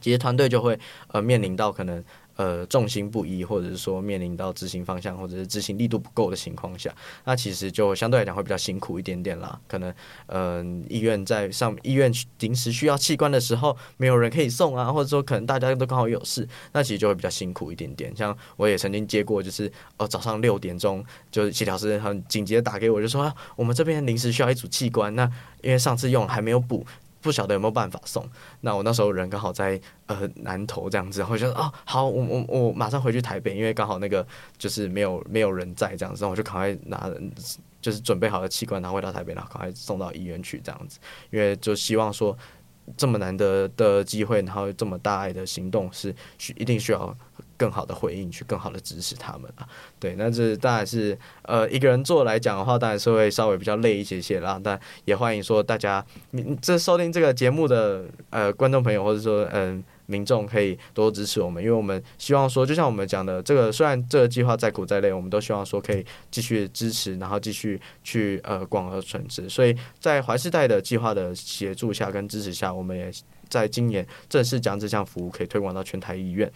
[0.00, 2.02] 其实团队就会呃面临到可能。
[2.40, 6.90] 呃重心不一，或者是说面临到执行方向或者是执行力度不够的情况下，
[7.26, 9.60] 那其实就相对来讲会比较辛苦一点点啦。
[9.68, 9.92] 可能
[10.28, 18.16] 嗯、医院在上医院临时需要器官的时候，没有人可以送啊，或者说可能大家都刚好有事，那其实就会比较辛苦一点点。
[18.16, 26.86] 像我也曾经接过，就是哦早上六点钟，就是协调师很紧急的打给我，就说、我们这边临时需要一组器官，那因为上次用还没有补。
[27.20, 28.28] 不晓得有没有办法送，
[28.62, 34.26] 那我那时候人刚好在呃南投这样子，然后就说哦好，我我我马上回去台北，因为刚好那个
[34.58, 37.10] 就是没有没有人在这样子，我就赶快拿
[37.80, 40.98] 就是准备好的器官然后回到台北，然后赶快送到医院去这样子，
[41.30, 42.36] 因为就希望说
[42.96, 47.16] 这么难得的机会，然后这么大爱的行动是需一定需要。
[47.60, 49.68] 更好的回应，去更好的支持他们啊，
[49.98, 54.58] 对，那这当然是呃一个人做来讲的话，当然是会稍微比较累一些些啦。
[54.64, 69.46] 但也欢迎说大家，你这收听这个节目的呃观众朋友，或者说嗯、民众，可以多多支持我们，因为我们希望说，就像我们讲的，这个虽然这个计划再苦再累，我们都希望说可以继续支持，然后继续去呃广而传之。
[69.50, 73.12] 所以在怀世代的计划的协助下跟支持下，我们也
[73.50, 76.50] 在今年正式将这项服务可以推广到全台医院。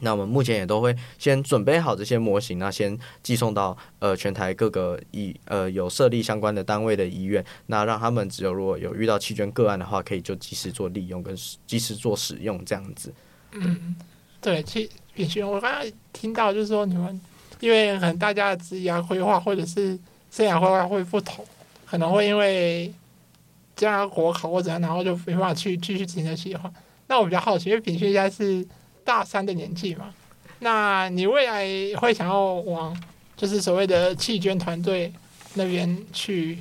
[0.00, 11.36] 那我们目前也都会先准备好这些模型，那先寄送到呃全台各个医呃有设立相关的单位的医院，那让他们只有如果有遇到弃捐个案的话，可以就及时做利用跟
[11.66, 13.12] 及时做使用这样子。
[13.52, 13.94] 嗯，
[14.40, 17.20] 对，其秉勋，我刚才听到就是说你们
[17.60, 19.98] 因为可能大家的职业规划或者是
[20.30, 21.44] 生涯规划会不同，
[21.84, 22.92] 可能会因为
[23.76, 26.72] 将来国考或怎样，然后就没办法去继续执行的计划。
[27.08, 28.66] 那我比较好奇，因为秉勋现在是。
[29.04, 30.12] 大三的年纪嘛，
[30.60, 32.96] 那你未来会想要往
[33.36, 35.12] 就是所谓的弃捐团队
[35.54, 36.58] 那边去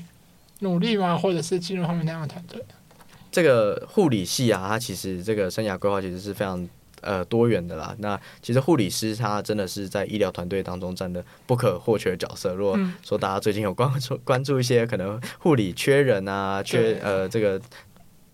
[0.60, 1.18] 努力吗？
[1.18, 2.64] 或者是进入他们那样的团队？
[3.32, 6.68] 这个护理系啊，它其实这个生涯规划其实是非常
[7.02, 7.96] 呃多元的啦。
[8.00, 12.54] 那其实护理师他真的是在医疗团队当中占的不可或缺的角色。
[12.54, 17.62] 如果说大家最近有关注关注一些可能护理缺人啊，缺呃这个。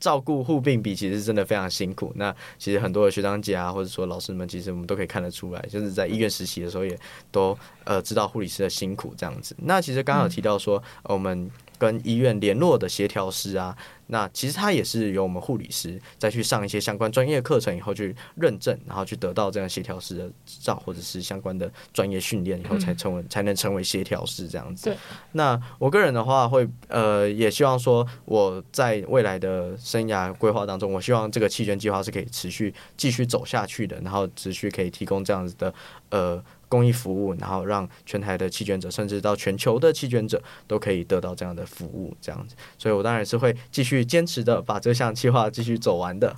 [0.06, 2.14] 照顾护病比其实真的非常辛苦。
[2.16, 6.96] 那其实很多的学长姐啊，或者说老师们，其实我们都可以看得出来，就是在医院实习的时候，也
[7.32, 9.56] 都呃知道护理师的辛苦这样子。
[9.58, 13.76] 那其实刚刚有提到说，我们跟医院联络的协调师啊。
[14.08, 24.92] 那其实他也是由我们护理师再去上一些相关专业课程以后去认证，然后去得到这样协调师的执照或者是相关的专业训练以后才成为、嗯、才能成为协调师这样子。
[24.92, 24.98] 对。
[25.32, 35.74] 那我个人的话会呃也希望说我在未来的生涯规划当中，我希望这个弃捐计划是可以持续继续走下去的，然后持续可以提供这样子的
[36.10, 36.44] 呃。
[36.68, 42.56] 公益服务，然后让全台的弃捐者，甚至到全球的弃捐者都可以得到这样的服务，这样子。
[42.78, 46.36] 所以我当然是会继续坚持的，把这项计划继续走完的。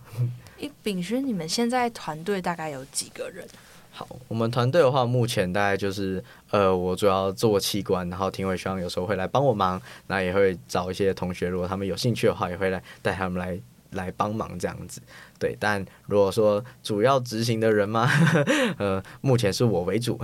[0.60, 3.48] 诶，秉勋，你们现在团队大概有几个人？
[3.92, 13.60] 好，我们团队的话，目前大概就是呃，我主要做器官，然后庭暐学长有时候会来帮我忙，那也会找一些同学，如果他们有兴趣的话，也会来带他们来。
[13.92, 15.02] 来帮忙这样子，
[15.39, 15.56] 对。
[15.60, 18.10] 但如果说主要执行的人嘛，
[18.78, 20.19] 呃，目前是我为主，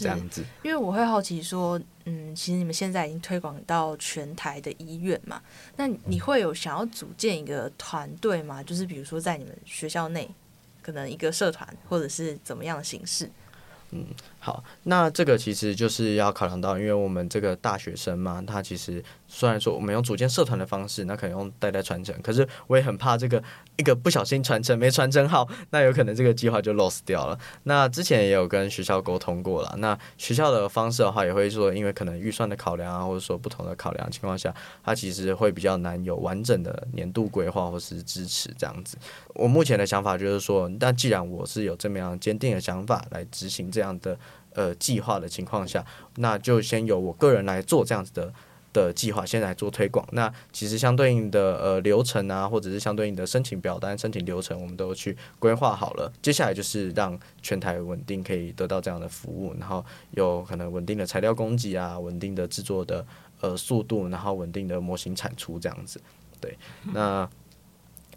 [0.00, 0.44] 这样子。
[0.62, 5.40] 因为我会好奇说，嗯，其实你们现在已经推广到全台的医院嘛，
[5.76, 8.62] 那你会有想要组建一个团队吗？
[8.62, 10.28] 就是比如说在你们学校内，
[10.82, 13.30] 可能一个社团，或者是怎么样的形式？
[13.92, 14.04] 嗯，
[14.46, 19.02] 好，那这个其实就是要考量到，因为我们这个大学生嘛，他其实。
[19.28, 23.42] 虽然说我们用组建社团的方式，那可能用代代传承，可是我也很怕这个
[23.76, 27.36] 一个不小心传承没传承好，那有可能这个计划就 lost 掉了。
[27.64, 34.54] 那之前也有跟学校沟通过了，那学校的方式的话，也会说，因为可能预算的考量啊，或者说不同的考量情况下，
[34.84, 38.96] 它其实会比较难有完整的年度规划或是支持这样子。
[39.34, 44.16] 我目前的想法就是说，但既然我是有这么样坚定的想法来执行这样的
[44.56, 48.34] 呃计划的情况下，那就先由我个人来做这样子的。
[48.72, 56.12] 的计划先来做推广，那其实相对应的呃流程啊，或者是相对应的申请表单、申请流程，我们都去规划好了。
[56.20, 63.02] 接下来就是让全台稳定可以得到这样的服务，然后有可能稳定的材料供给啊，稳定的制作的
[63.40, 65.98] 呃速度，然后稳定的模型产出这样子。
[66.38, 66.58] 对，
[66.92, 67.26] 那。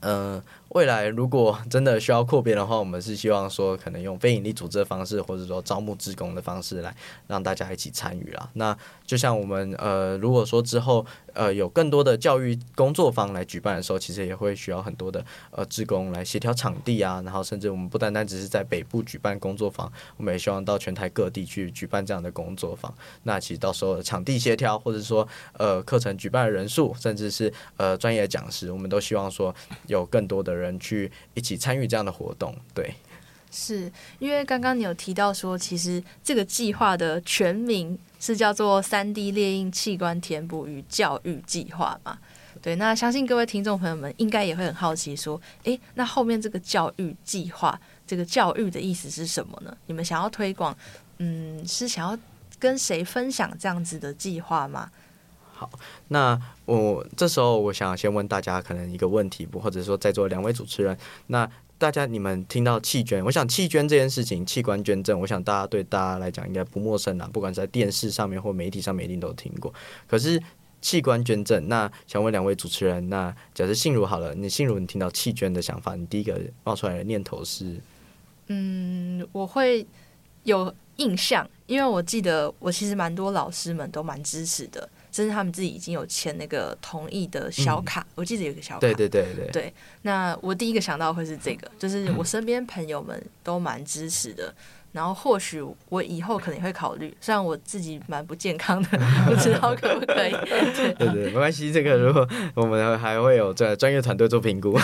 [0.01, 6.95] 呃，未来如果真的需要扩编的话，我们是希望说可能用非营利组织的方式，或者说招募职工的方式来
[7.27, 8.49] 让大家一起参与啦。
[8.53, 22.93] 那就像我们呃，如果说之后呃有更多的教育工作坊来举办的时候，其实也会需要很多的呃志工来协调场地啊，然后甚至我们不单单只是在北部举办工作坊，我们也希望到全台各地去举办这样的工作坊。
[23.23, 29.53] 那其实到时候场地协调，或者说呃课程举办的人数，甚至是呃专业讲师，我们都希望说。
[29.87, 32.93] 有更多的人去一起参与这样的活动，对。
[33.51, 42.17] 是因为刚刚你有提到说，其实这个计划的全名是叫做“三 D 猎印器官填补与教育计划”嘛？
[42.62, 49.75] 对，那相信各位听众朋友们应该也会很好奇，说，诶，那后面这个教育计划，这个教育的意思是什么呢？
[49.87, 50.77] 你们想要推广，
[51.19, 52.17] 嗯，是想要
[52.60, 54.91] 跟谁分享这样子的计划吗？
[55.54, 55.69] 好，
[56.10, 60.95] 那我这时候我想先问大家可能一个问题，不，或者说在座两位主持人，
[61.27, 61.50] 那。
[61.80, 67.27] 大家，你们听到弃捐，我想弃捐这件事情，器官捐赠，我想大家对大家来讲应该不陌生啦。
[67.32, 69.73] 不管在电视上面或媒体上面，一定都听过。
[70.06, 70.38] 可是
[70.82, 77.80] 器官捐赠，那想问两位主持人，那假设信如好了，你信如你听到弃捐的想法，你第一个冒出来的念头是？
[78.48, 79.88] 嗯，我会
[80.44, 84.90] 有印象，因为我记得我其实蛮多老师们都蛮支持的。
[85.12, 88.79] 甚至他们自己已经有签那个同意的小卡，嗯、我记得有个小卡。
[88.79, 89.49] 对对对对。
[89.51, 94.53] 对，那我第一个想到会是这个， 就是我身边朋友们都蛮支持的。
[94.91, 98.89] 然后或许我以后可能会考虑，虽然我自己蛮不健康的，
[99.27, 100.31] 不知道可不可以。
[100.31, 101.71] 对对对，没关系。
[101.71, 104.75] 这个如果我们还会有专专业团队做评估。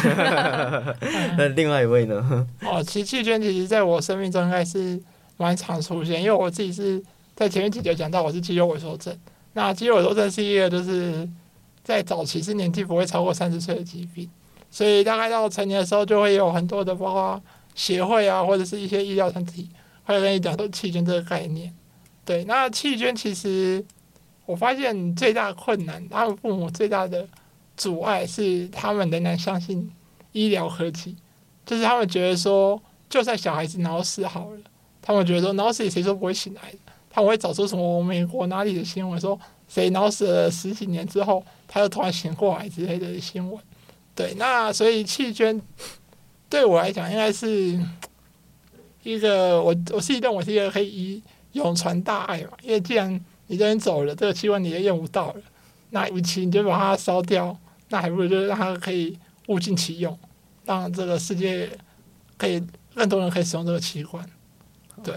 [1.38, 2.48] 那另外一位呢？
[2.62, 5.02] 哦，其实器捐其实在我生命中应该是
[5.38, 7.04] 蛮常出现，因为我自己是
[7.36, 9.12] 在前面几节讲到我是肌肉萎缩症。
[9.58, 11.28] 那肌肉萎缩症是一个，就是
[11.82, 14.30] 在早期是年纪不会超过三十岁的疾病，
[14.70, 17.42] 所以大概到成年的时候，就会有很多的包括
[17.74, 19.70] 协会啊，或者是一些医疗团体
[20.04, 21.74] 会跟你讲说器捐这个概念。
[22.26, 23.82] 对，那器捐其实
[24.46, 27.26] 我发现最大的困难，他们父母最大的
[27.78, 29.90] 阻碍是他们仍然相信
[30.34, 31.16] 医疗科技，
[31.66, 34.60] 就是他们觉得说，就算小孩子脑死好了，
[35.02, 36.78] 他们觉得说脑死谁说不会醒来的。
[37.16, 39.40] 他会找出什么美国哪里的新闻说
[39.70, 43.58] 谁脑死了十几年之后，他又突然醒过来之类的新闻。
[44.14, 45.62] 对，那所以器捐
[46.50, 47.80] 对我来讲应该是
[49.04, 52.52] 一个我我自己认为是一个可以永传大爱嘛。
[52.62, 55.42] 因为既然你人走了，这个器官你也用不到了，
[55.92, 57.58] 那与其你就把它烧掉，
[57.88, 60.20] 那还不如就让它可以物尽其用，
[60.66, 61.70] 让这个世界
[62.38, 62.62] 可以
[62.94, 64.30] 更多人可以使用这个器官。
[65.02, 65.16] 对。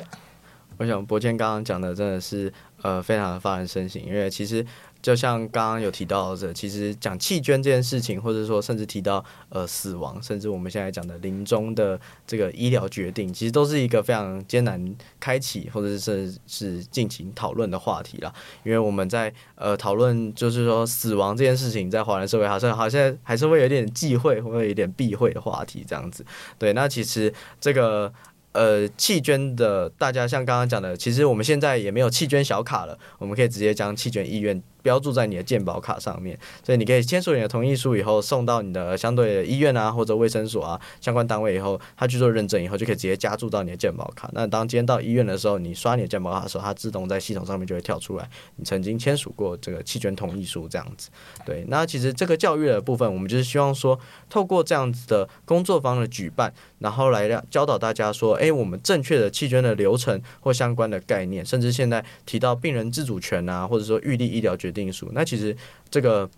[0.78, 2.52] 我想博谦刚刚讲的真的是
[2.82, 4.64] 呃非常的发人深省，因为其实
[5.02, 18.32] 就像刚刚有提到的，其实讲弃捐这件事情，或者说甚至提到呃死亡，甚至我们现在讲的临终的这个医疗决定，其实都是一个非常艰难开启或者是是进行讨论的话题啦。
[18.64, 26.24] 因为我们在呃讨论就是说死亡这件事情，在华人社会好像好像还是会有点忌讳，会有点避讳的话题这样子。
[26.58, 28.12] 对，那其实这个。
[28.52, 44.30] 呃，弃捐的大家像刚刚讲的，其实我们现在也没有弃捐小卡了，我们可以直接将弃捐意愿标注在你的健保卡上面，所以你可以签署你的同意书以后，送到你的相对的医院啊或者卫生所啊相关单位以后，他去做认证以后，就可以直接加注到你的健保卡。
[44.32, 51.10] 那当今天到医院的时候，你刷你的健保卡的时候，它自动在系统上面就会跳出来，你曾经签署过这个弃捐同意书这样子。
[51.44, 53.98] 对，那其实这个教育的部分，我们就是希望说，
[54.28, 64.78] 透过这样子的工作坊的举办，然后来教导大家说，哎，我们正确的弃捐的流程或相关的概念，甚至现在提到病人自主权啊，或者说预立医疗决决。
[64.78, 65.56] 定书，那其实
[65.90, 66.30] 这个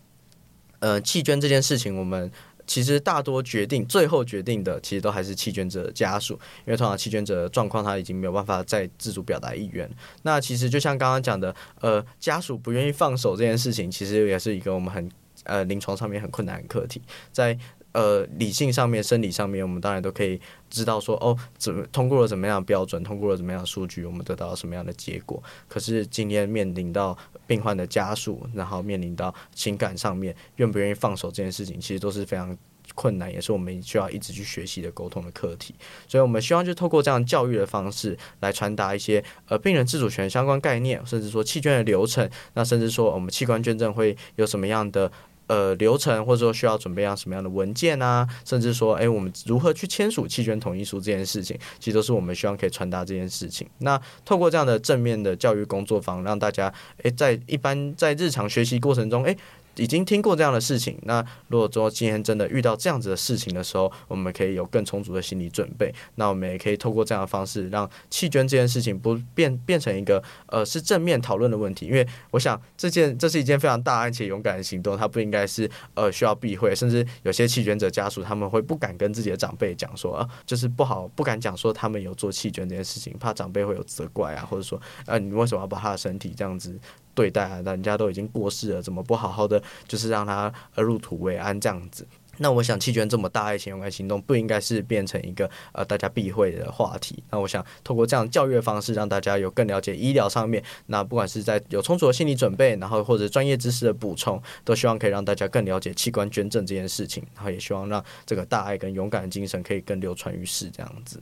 [0.79, 2.33] 呃弃捐这件事情，我们
[2.67, 6.33] 其实大多决定最后决定的，其实都还是弃捐者的家属，
[6.65, 9.87] 因为通常弃捐者的状况他已经没有办法再自主表达意愿。
[10.23, 15.11] 那其实就像刚刚讲的，呃，家属不愿意放手这件事情，其实也是一个我们很
[15.45, 17.59] 呃临床上面很困难的课题，在。
[17.93, 25.43] 呃，理性上面、生理上面，我们当然都可以知道说，哦，怎么通过了怎么样的标准，通过了怎么样的数据，我们得到了什么样的结果。
[25.67, 27.19] 可是今天面临到
[27.49, 32.57] 病患的家属，然后面临到情感上面，愿不愿意放手这件事情，其实都是非常
[32.95, 35.75] 困难，也是我们需要一直去学习的沟通的课题。
[36.07, 45.11] 所以，我们希望就透过这样教育的方式来传达一些呃病人自主权相关概念，甚至说器捐的流程，那甚至说我们器官捐赠会有什么样的。
[45.51, 53.67] 呃，流程或者说需要准备样什么样的文件啊，甚至说，哎，我们如何去签署弃捐同意书这件事情，其实都是我们希望可以传达这件事情。
[53.79, 56.73] 那透过这样的正面的教育工作坊，让大家，
[57.03, 59.37] 哎，在一般在日常学习过程中，哎。
[59.77, 65.95] 已经听过这样的事情，那如果说今天真的遇到这样子的事情的时候，我们可以有更充足的心理准备。
[66.17, 71.87] 那我们也可以透过这样的方式，让弃捐这件事情不变变成一个呃是正面讨论的问题。
[71.87, 86.79] 因为我想这件这是一件非常大而且勇敢的行动，它不应该是呃需要避讳，甚至有些弃捐者家属他们会不敢跟自己的长辈讲说啊，就是不好不敢讲说他们有做弃捐这件事情，怕长辈会有责怪啊，或者说啊你为什么要把他的身体这样子。
[87.15, 92.07] 对待啊，人家都已经过世了，怎么不好好的就是让他入土为安这样子？
[92.43, 97.23] 那我想，弃捐这么大爱心勇敢行动不应该是变成一个呃大家避讳的话题。
[97.29, 100.63] 那我想透过这样教育的方式，让大家有更了解医疗上面。
[100.87, 107.23] 那不管是在有充足的心理准备，然后或者专业知识的补充，都希望可以让大家更了解器官捐赠这件事情。
[107.35, 111.21] 然后也希望让这个大爱跟勇敢的精神可以更流传于世，这样子。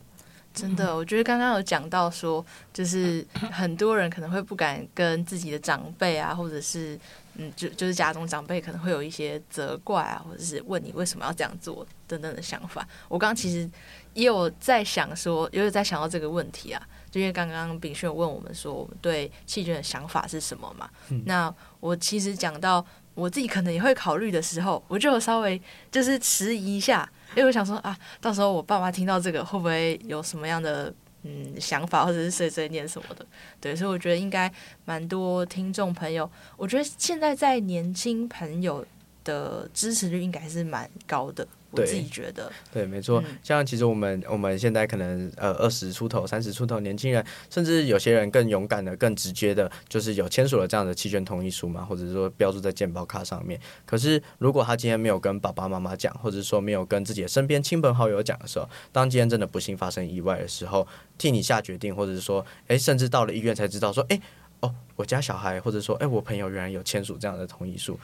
[0.59, 6.99] 真的，我觉得刚刚有讲到说，就是 很多人可能会不敢跟自己的长辈啊，或者是
[7.37, 12.87] 嗯，就就是家中长辈可能会有一些责怪啊，或者是问你为什么要这样做等等的想法。
[13.09, 13.71] 我刚刚其实
[14.15, 20.91] 也有在想说，也有在想到这个问题啊，就因为刚刚炳勋有问我们说，我们对弃捐的想法是什么嘛？
[21.11, 22.85] 嗯、那我其实讲到
[23.15, 25.61] 我自己可能也会考虑的时候，我就稍微
[25.93, 27.09] 就是迟疑一下。
[27.39, 33.25] 因为我想说啊，到时候我爸妈听到这个会不会有什么样的嗯想法，或者是碎碎念什么的？
[33.61, 34.53] 对，所以我觉得应该
[34.85, 38.85] 蛮多听众朋友，我觉得现在在年轻朋友
[39.23, 41.47] 的支持率应该是蛮高的。
[41.71, 43.23] 我自己觉得，对，对，没错。
[43.43, 53.61] 像其实我们我们现在可能呃二十出头、三十出头年轻人，甚至有些人更勇敢的、更直接的，就是有签署了这样的弃权同意书嘛，或者是说标注在健保卡上面。
[53.85, 60.87] 可是如果他今天没有跟爸爸妈妈讲，或者说没有跟自己的身边亲朋好友讲的时候，当今天真的不幸发生意外的时候，
[61.19, 64.19] 替你下决定，或者是说，诶，甚至到了医院才知道说，诶，
[64.61, 67.99] 哦，我家小孩，或者说，诶，我朋友原来有签署这样的同意书。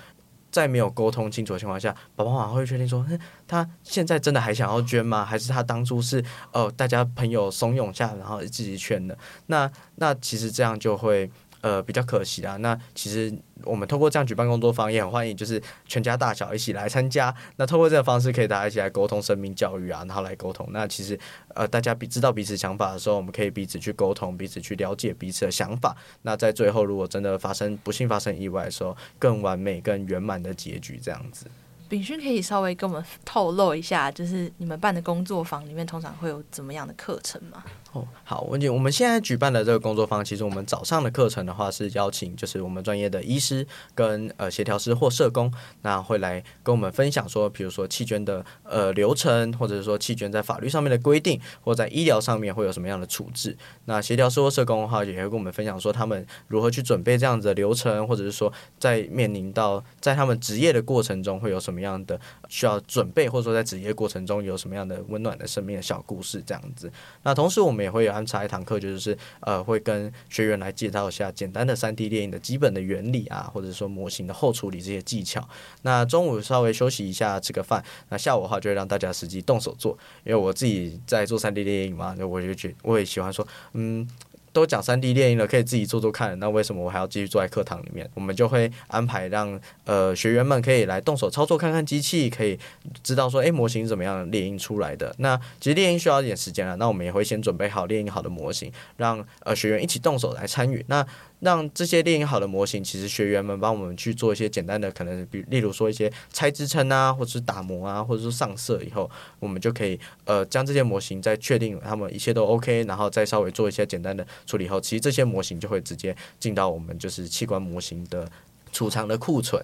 [0.54, 3.04] 在没有沟通清楚的情况下，爸爸妈妈会确定说，
[3.48, 5.24] 他现在真的还想要捐吗？
[5.24, 9.18] 还是他当初是呃大家朋友怂恿下，然后自己捐的？
[9.46, 11.28] 那那其实这样就会。
[11.64, 12.58] 呃，比较可惜啊。
[12.58, 17.34] 那其实我们透过这样举办工作坊，也很欢迎，就是全家大小一起来参加。
[17.56, 20.68] 那透过这个方式，可以大家一起来沟通生命教育啊，然后来沟通。
[20.72, 21.18] 那其实
[21.54, 25.96] 呃，大家比知道彼此想法的时候，我们可以彼此去沟通，彼此去了解彼此的想法。
[26.20, 31.46] 那在最后，如果真的发生不幸发生意外的时候，更完美、更圆满的结局，这样子。
[31.88, 37.64] 炳勋可以稍微跟我们透露一下，就是你们办的工作坊里面通常会有怎么样的课程吗？
[37.94, 43.64] 哦，好，文姐，我们现在举办的这个工作坊，其实我们早上的课程的话是邀请，就是我们专业的医师
[43.94, 53.56] 跟呃协调师或社工，那会来跟我们分享说，比如说弃捐的呃流程，或者是说弃捐在法律上面的规定，或在医疗上面会有什么样的处置。
[53.84, 66.92] 那协调师或社工的话，也会跟我们分享说，他们如何去准备这样子的流程，或者是说在面临到在他们职业的过程中会有什么样的需要准备，或者说在职业过程中有什么样的温暖的生命的小故事这样子。
[67.22, 67.83] 那同时我们。
[67.84, 75.48] 也会有安插一堂课，就是呃，会跟学员来介绍一下简单的三 D 电影的基本的原理啊，或者说模型的后处理这些技巧。
[75.82, 77.84] 那中午稍微休息一下，吃个饭。
[78.08, 84.08] 那下午的话，就会让大家实际动手做，因为我自己在做三 D 电影嘛，那我就觉我也喜欢说，嗯。
[84.54, 86.38] 都讲三 D 列印了，可以自己做做看。
[86.38, 88.08] 那为什么我还要继续坐在课堂里面？
[88.14, 92.56] 我们就会安排让呃学员们可以来动手操作看看机器，可以
[93.02, 95.12] 知道说，诶，模型怎么样列印出来的。
[95.18, 100.84] 那其实列印需要一点时间啊，那我们也会先准备好列印好的模型，让呃学员一起动手来参与。
[100.86, 101.04] 那
[101.44, 118.26] 让这些练好的模型，其实学员们帮我们去做一些简单的，可能比例如说一些拆支撑啊，或者是打磨啊，或者是上色以后，我们就可以呃将这些模型再确定他们一切都 OK，然后再稍微做一些简单的处理后，其实这些模型就会直接进到我们就是器官模型的
[118.72, 119.62] 储藏的库存。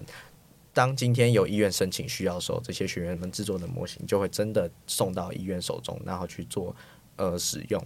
[0.73, 6.75] 当今天有医院申请需要的时候，这些学员们制作的模型就会真的送到医院手中，然后去做
[7.15, 7.83] 呃使用。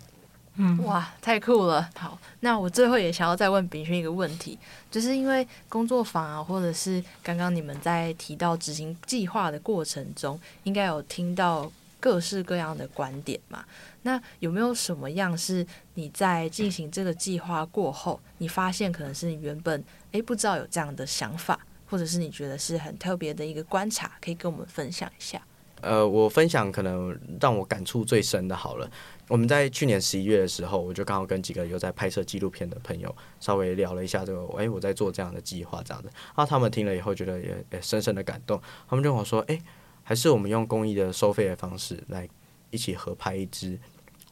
[0.58, 1.90] 嗯，哇，太酷了！
[1.96, 4.58] 好，那我最后也想要再问炳勋一个问题，
[4.90, 13.66] 就是因为工作坊啊，或者是刚刚你们在提到执行计划的过程中，应该有听到各式各样的观点嘛？
[14.04, 25.42] 那有没有什么样是你在进行这个计划过后，你发现可能是你原本诶不知道有这样的想法，或者是你觉得是很特别的一个观察，可以跟我们分享一下？
[25.82, 28.90] 呃，我分享可能让我感触最深的，好了。
[29.28, 39.60] 我们在去年十一月的时候，我就刚好跟几个有在拍摄纪录片的朋友稍微聊了一下这个，哎，我在做这样的计划，这样的，啊，他们听了以后觉得也也深深的感动，他们跟我说，哎，
[40.04, 42.30] 还是我们用公益的收费的方式来
[42.70, 43.80] 一起合拍一支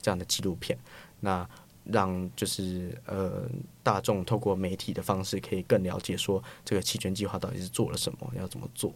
[0.01, 0.77] 这样的纪录片，
[1.21, 1.47] 那
[1.85, 3.49] 让就是呃
[3.81, 8.93] 大众透过媒体的方式可以更了解说这个弃权计划到底是做了什么，要怎么做。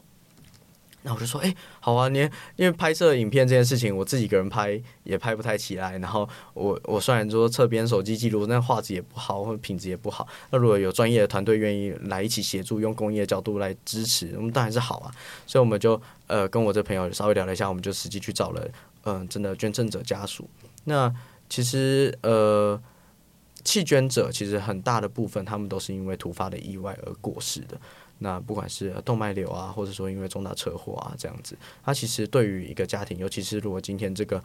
[1.08, 2.20] 那我就说，哎、好啊，你
[2.58, 5.98] 因为拍摄影片这件事情，我自己一个人拍也拍不太起来。
[6.00, 10.28] 然后我我虽然说侧边手机记录，那画质也不好，或者品质也不好。
[10.50, 15.10] 那如果有专业的团队愿意来一起协助，用公益的角度来支持，我们当然是好啊。
[15.46, 18.68] 所以我们就呃跟我这朋友稍微聊了一下，我们就实际去找了
[19.06, 20.50] 嗯、真的捐赠者家属。
[20.84, 21.10] 那
[21.48, 22.78] 其实呃
[23.64, 27.80] 弃捐者其实很大的部分，他们都是因为突发的意外而过世的。
[28.20, 34.44] 那不管是动脉瘤啊，或者说因为重大车祸啊这样子，它其实对于一个家庭，尤其是如果今天这个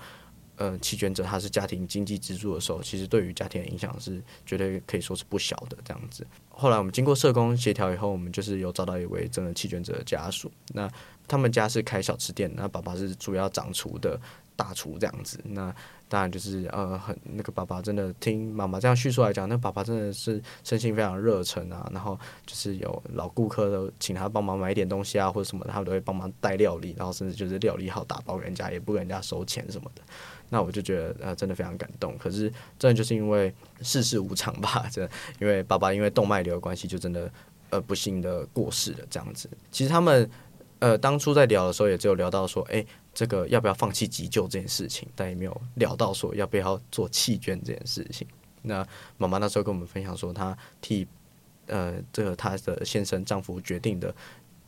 [0.56, 6.26] 呃弃捐者他是家庭经济支柱的时候，其实对于家庭的影响是绝对可以说是不小的这样子。
[6.50, 10.90] 后来我们经过社工协调以后，我们就是有找到一位真的弃捐者的家属，那
[11.26, 14.20] 他们家是开小吃店，那爸爸是主要掌厨的
[14.62, 15.74] 大厨这样子，那。
[16.12, 30.02] 当然就是呃，很那个爸爸真的听妈妈这样叙述来讲，那爸爸真的是身心非常热忱啊，然后就是有老顾客都请他帮忙买一点东西啊，或者什么的，他都会帮忙带料理，然后甚至就是料理好打包给人家，也不给人家收钱什么的。
[30.50, 32.14] 那我就觉得呃，真的非常感动。
[32.18, 33.50] 可是真的就是因为
[33.80, 35.08] 世事无常吧，这
[35.40, 37.32] 因为爸爸因为动脉瘤的关系，就真的
[37.70, 39.48] 呃不幸的过世了这样子。
[39.70, 40.30] 其实他们
[40.80, 42.84] 呃当初在聊的时候，也只有聊到说，哎。
[43.14, 48.26] 这个要不要放弃急救这件事情，但也没有聊到说要不要做弃捐这件事情。
[48.62, 48.86] 那
[49.18, 51.06] 妈妈那时候跟我们分享说，她替
[51.66, 54.14] 呃这个她的先生丈夫决定的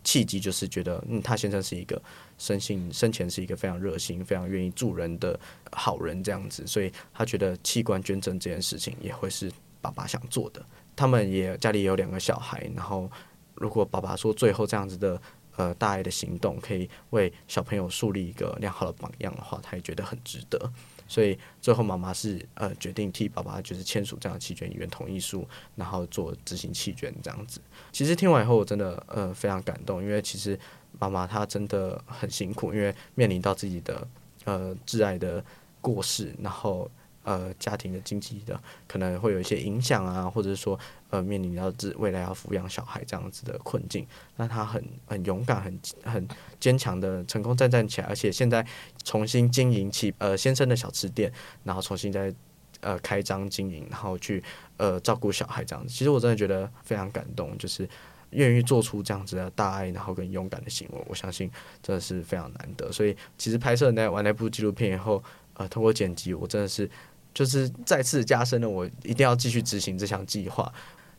[0.03, 2.01] 契机，就是觉得嗯，她先生是一个
[2.37, 5.39] 生性生前是一个非常热心、非常愿意助人的
[5.73, 10.65] 好人这样子，所以她觉得器官捐赠这件事情也会是爸爸想做的。
[10.95, 13.11] 他们也家里有两个小孩，然后
[13.55, 15.19] 如果爸爸说最后这样子的。
[15.57, 20.73] 呃，大爱的行动可以为小朋友树立一个良好的榜样的话，他也觉得很值得。
[21.07, 25.47] 所以最后妈妈是呃决定替爸爸就是签署这样的弃捐意愿同意书，
[25.77, 27.61] 然后做执行弃捐这样子。
[27.93, 30.59] 其实听完以后，我真的呃非常感动，因为其实
[30.99, 34.09] 妈妈她真的很辛苦，因为面临到自己的
[34.45, 35.45] 呃挚爱的
[35.81, 36.91] 过世，然后。
[37.27, 40.79] 呃，家庭的经济的可能会有一些影响啊，或者说，
[41.15, 44.05] 呃，面临到自未来要抚养小孩这样子的困境，
[44.35, 48.67] 那他很很勇敢，很很坚强的成功站站起来，而且现在
[49.05, 52.35] 重新经营起呃先生的小吃店，然后重新再
[52.81, 54.43] 呃开张经营，然后去
[54.77, 55.95] 呃照顾小孩这样子。
[55.95, 57.89] 其实我真的觉得非常感动，就是
[58.31, 61.49] 愿意做出这样子的大爱，然后跟勇敢的行为，我相信
[61.81, 62.91] 真的是非常难得。
[62.91, 66.91] 所以其实拍摄那完那部纪录片以后，呃，通过剪辑，我真的是。
[67.35, 70.73] 就是再次加深了我一定要继续执行这项计划，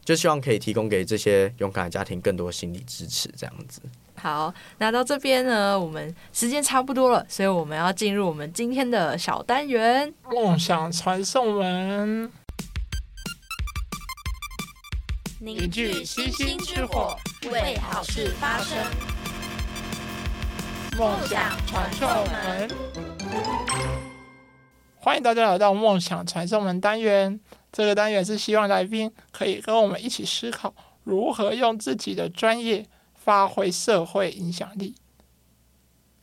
[0.05, 3.81] 就希望可以提供给这些勇敢的家庭更多心理支持，这样子。
[4.15, 12.31] 好，那到这边呢，我们时间差不多了，所以我们要进入我们今天的小单元——梦想传送门。
[15.39, 17.17] 凝聚星星之火，
[17.51, 18.77] 为好事发声。
[20.97, 22.69] 梦想传送门。
[24.97, 27.39] 欢迎大家来到梦想传送门单元。
[27.75, 30.73] 这个单元是希望来宾可以跟我们一起思考
[31.03, 34.95] 如何用自己的专业发挥社会影响力。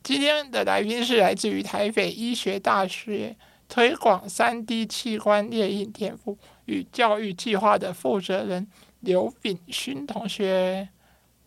[0.01, 3.35] 今天的来宾是来自于台北医学大学
[3.69, 8.67] 推广 3D 器官列印天赋与教育计划的负责人
[9.01, 10.89] 刘炳勋同学。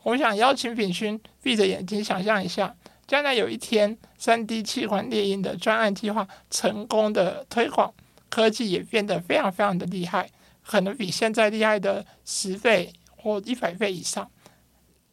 [0.05, 2.77] 我想邀请炳勋闭着眼睛想象一下。
[3.09, 7.93] 将来有一天，3D 器官列印的专案计划成功的推广，
[8.29, 10.31] 科技也变得非常非常的厉害，
[10.65, 14.31] 可能比现在厉害的十倍或一百倍以上。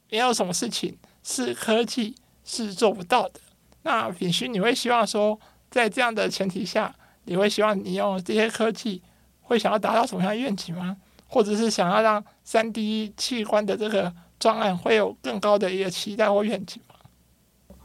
[0.10, 3.40] 没有什么事情是科技是做不到的。
[3.84, 5.40] 那秉勋，你会希望说，
[5.70, 6.96] 在这样的前提下，
[7.26, 9.02] 你会希望你用这些科技，
[9.42, 10.98] 会想要达到什么样的愿景吗？
[11.28, 17.76] 或者是想要让 3D 器官的这个专案会有更高的一个期待或愿景吗？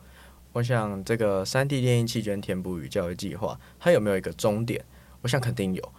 [0.52, 4.84] 我想这个三 D 列印器捐填补与教育计划，它有没有一个终点？
[5.22, 5.92] 我想肯定有。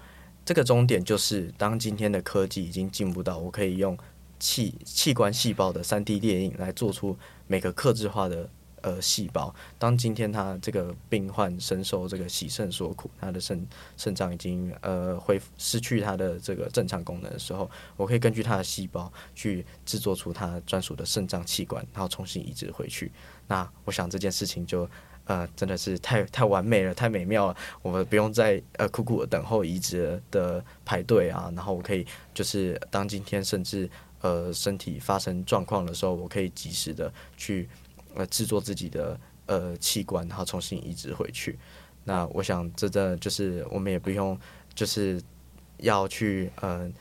[0.46, 3.98] 这个终点就是，当今天的科技已经进步到我可以用
[4.40, 7.18] 器器官细胞的三 D 列印来做出
[7.48, 8.50] 每个克制化的。
[8.82, 9.54] 呃，细胞。
[9.78, 13.68] 当今天他这个病患深受这个洗肾所苦，他的肾
[13.98, 23.12] 肾脏已经呃恢复失去他的这个正常功能的时候，我可以根据他的细胞去制作出他专属的肾脏器官，然后重新移植回去。
[23.48, 24.90] 那我想这件事情就
[25.30, 27.56] 呃真的是太太完美了，太美妙了。
[27.82, 33.90] 我们不用再呃苦苦的等候移植的排队啊，然后我可以就是当今天甚至
[34.22, 37.70] 呃身体发生状况的时候，我可以及时的去。
[38.16, 41.60] 呃，制作自己的呃器官，然后重新移植回去。
[42.06, 44.36] 那我想，这真的就是我们也不用，
[44.74, 45.22] 就是
[45.78, 46.92] 要去呃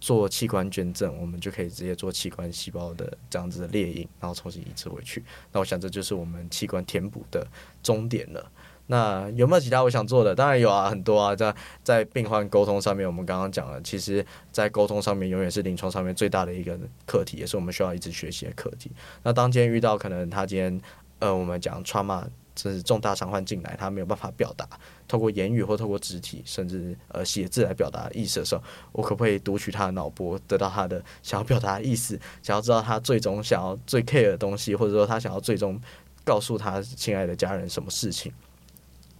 [0.00, 5.24] 做器官捐赠，我们就可以直接做器官细胞的这样子的猎鹰，然后重新移植回去。
[5.52, 7.46] 那我想，这就是我们器官填补的
[7.82, 8.50] 终点了。
[8.90, 10.34] 那有没有其他我想做的？
[10.34, 18.90] 当然有啊，很多啊，在在病患沟通上面，我们刚刚讲了，其实，在沟通上面永远是临床上面最大的一个课题，也是我们需要一直学习的课题。
[19.22, 20.80] 那当今天遇到可能他今天
[21.18, 22.24] 呃，我们讲 trauma
[22.60, 24.68] 这是重大伤患进来，他没有办法表达，
[25.06, 35.80] 透过言语或透过肢体，甚至呃写字来表达意思的时候，我可不可以读取他的脑波，得到他的想要表达的意思， 想要知道他最终想要最 care 的东西，或者说他想要最终
[36.24, 38.32] 告诉他亲爱的家人什么事情？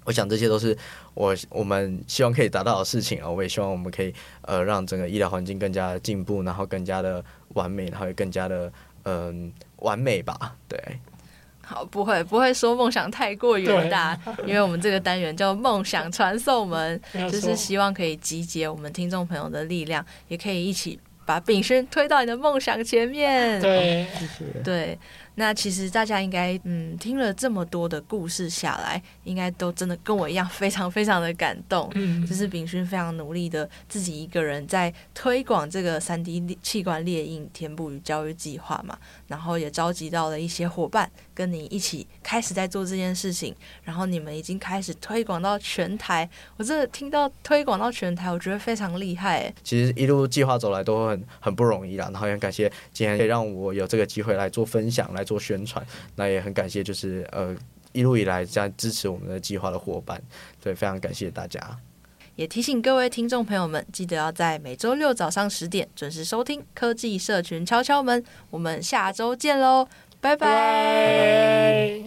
[0.05, 0.74] 我想这些都是
[1.12, 3.28] 我我们希望可以达到的事情啊！
[3.28, 8.72] 我也希望我们可以呃让整个医疗环境更加的进步，然后更加的完美，然后也更加的
[9.05, 10.57] 嗯、完美吧。
[10.66, 10.78] 对，
[11.68, 23.60] 好，不会不会说梦想太过远大，因为我们这个单元叫梦想传送门，就是希望可以集结我们听众朋友的力量，也可以一起把炳勋推到你的梦想前面。
[23.60, 24.62] 对，谢谢。
[24.64, 24.98] 对。
[25.34, 31.88] 那其实大家应该嗯听了这么多的故事下来，应该都真的跟我一样非常非常的感动。
[31.94, 38.98] 嗯，就是炳勋非常努力的自己一个人在推广这个三 D 器官猎印填补与教育计划嘛，
[39.28, 43.54] 然后也召集到了一些伙伴跟你一起开始在做这件事情，
[43.84, 46.28] 然后你们已经开始推广到全台。
[46.56, 49.54] 我真的听到推广到全台，我觉得非常厉害。
[49.62, 55.28] 其实一路计划走来都很很不容易啦，然后也很感谢今天可以让我有这个机会来做分享来。
[55.28, 57.54] 做宣传，那也很感谢，就是呃
[57.92, 60.18] 一路以来这样支持我们的计划的伙伴，
[60.62, 61.78] 对，非常感谢大家。
[62.39, 69.89] 也提醒各位听众朋友们记得要在每周六早上十点准时收听科技社群敲敲门我们下周见喽
[70.20, 72.05] 拜拜。